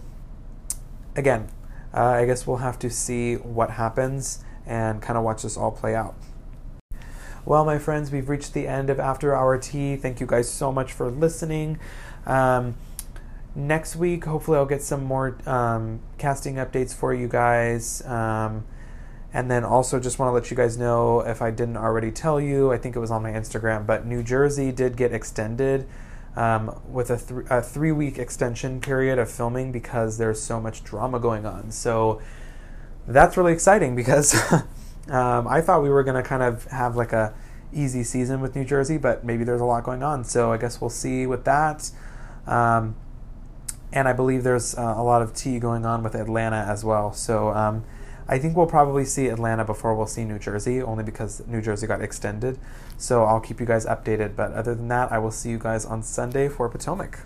again, 1.15 1.49
uh, 1.91 2.03
I 2.03 2.27
guess 2.27 2.45
we'll 2.45 2.57
have 2.57 2.77
to 2.77 2.89
see 2.91 3.33
what 3.33 3.71
happens 3.71 4.43
and 4.63 5.01
kind 5.01 5.17
of 5.17 5.23
watch 5.23 5.41
this 5.41 5.57
all 5.57 5.71
play 5.71 5.95
out. 5.95 6.13
Well, 7.43 7.65
my 7.65 7.79
friends, 7.79 8.11
we've 8.11 8.29
reached 8.29 8.53
the 8.53 8.67
end 8.67 8.91
of 8.91 8.99
After 8.99 9.35
Hour 9.35 9.57
Tea. 9.57 9.95
Thank 9.95 10.19
you 10.19 10.27
guys 10.27 10.47
so 10.47 10.71
much 10.71 10.93
for 10.93 11.09
listening. 11.09 11.79
Um, 12.27 12.75
next 13.55 13.95
week, 13.95 14.25
hopefully, 14.25 14.59
I'll 14.59 14.67
get 14.67 14.83
some 14.83 15.03
more 15.03 15.35
um, 15.47 15.99
casting 16.19 16.57
updates 16.57 16.93
for 16.93 17.11
you 17.11 17.27
guys. 17.27 18.05
Um, 18.05 18.65
and 19.33 19.49
then 19.49 19.63
also, 19.63 19.99
just 19.99 20.19
want 20.19 20.29
to 20.29 20.33
let 20.33 20.51
you 20.51 20.57
guys 20.57 20.77
know 20.77 21.21
if 21.21 21.41
I 21.41 21.49
didn't 21.49 21.77
already 21.77 22.11
tell 22.11 22.39
you, 22.39 22.71
I 22.71 22.77
think 22.77 22.95
it 22.95 22.99
was 22.99 23.09
on 23.09 23.23
my 23.23 23.31
Instagram, 23.31 23.87
but 23.87 24.05
New 24.05 24.21
Jersey 24.21 24.71
did 24.71 24.95
get 24.95 25.11
extended 25.11 25.87
um, 26.35 26.79
with 26.87 27.09
a, 27.09 27.17
th- 27.17 27.45
a 27.49 27.61
three 27.61 27.91
week 27.91 28.17
extension 28.17 28.79
period 28.79 29.17
of 29.19 29.29
filming 29.29 29.71
because 29.71 30.17
there's 30.17 30.41
so 30.41 30.59
much 30.59 30.83
drama 30.83 31.19
going 31.19 31.45
on. 31.45 31.71
So 31.71 32.21
that's 33.07 33.37
really 33.37 33.53
exciting 33.53 33.95
because 33.95 34.35
um, 35.09 35.47
I 35.47 35.61
thought 35.61 35.81
we 35.81 35.89
were 35.89 36.03
going 36.03 36.21
to 36.21 36.27
kind 36.27 36.43
of 36.43 36.65
have 36.65 36.95
like 36.95 37.13
a 37.13 37.33
easy 37.73 38.03
season 38.03 38.41
with 38.41 38.55
New 38.55 38.63
Jersey, 38.63 38.97
but 38.97 39.23
maybe 39.23 39.43
there's 39.43 39.61
a 39.61 39.65
lot 39.65 39.83
going 39.83 40.03
on. 40.03 40.23
So 40.23 40.51
I 40.51 40.57
guess 40.57 40.79
we'll 40.79 40.89
see 40.89 41.25
with 41.25 41.43
that. 41.45 41.89
Um, 42.45 42.95
and 43.91 44.07
I 44.07 44.13
believe 44.13 44.43
there's 44.43 44.75
uh, 44.75 44.93
a 44.97 45.03
lot 45.03 45.21
of 45.21 45.33
tea 45.33 45.59
going 45.59 45.85
on 45.85 46.03
with 46.03 46.15
Atlanta 46.15 46.57
as 46.57 46.83
well. 46.83 47.13
So 47.13 47.49
um, 47.49 47.83
I 48.29 48.37
think 48.39 48.57
we'll 48.57 48.67
probably 48.67 49.05
see 49.05 49.27
Atlanta 49.27 49.63
before 49.63 49.95
we'll 49.95 50.07
see 50.07 50.25
New 50.25 50.37
Jersey, 50.37 50.81
only 50.81 51.03
because 51.03 51.41
New 51.47 51.61
Jersey 51.61 51.87
got 51.87 52.01
extended. 52.01 52.59
So 52.97 53.23
I'll 53.23 53.39
keep 53.39 53.59
you 53.59 53.65
guys 53.65 53.85
updated. 53.85 54.35
But 54.35 54.51
other 54.51 54.75
than 54.75 54.89
that, 54.89 55.11
I 55.11 55.19
will 55.19 55.31
see 55.31 55.49
you 55.49 55.57
guys 55.57 55.85
on 55.85 56.03
Sunday 56.03 56.49
for 56.49 56.67
Potomac. 56.67 57.19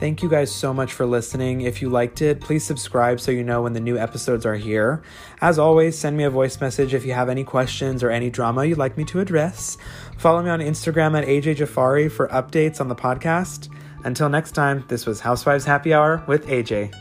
Thank 0.00 0.22
you 0.22 0.28
guys 0.28 0.52
so 0.52 0.72
much 0.72 0.92
for 0.92 1.06
listening. 1.06 1.62
If 1.62 1.82
you 1.82 1.90
liked 1.90 2.22
it, 2.22 2.40
please 2.40 2.64
subscribe 2.64 3.20
so 3.20 3.32
you 3.32 3.42
know 3.42 3.62
when 3.62 3.72
the 3.72 3.80
new 3.80 3.98
episodes 3.98 4.46
are 4.46 4.54
here. 4.54 5.02
As 5.40 5.58
always, 5.58 5.98
send 5.98 6.16
me 6.16 6.22
a 6.22 6.30
voice 6.30 6.60
message 6.60 6.94
if 6.94 7.04
you 7.04 7.14
have 7.14 7.28
any 7.28 7.42
questions 7.42 8.04
or 8.04 8.10
any 8.10 8.30
drama 8.30 8.64
you'd 8.64 8.78
like 8.78 8.96
me 8.96 9.04
to 9.06 9.18
address. 9.18 9.76
Follow 10.16 10.40
me 10.40 10.50
on 10.50 10.60
Instagram 10.60 11.20
at 11.20 11.26
AJ 11.26 11.56
Jafari 11.56 12.08
for 12.10 12.28
updates 12.28 12.80
on 12.80 12.86
the 12.86 12.94
podcast. 12.94 13.68
Until 14.04 14.28
next 14.28 14.52
time, 14.52 14.84
this 14.88 15.06
was 15.06 15.20
Housewives 15.20 15.64
Happy 15.64 15.92
Hour 15.92 16.22
with 16.26 16.46
AJ. 16.46 16.94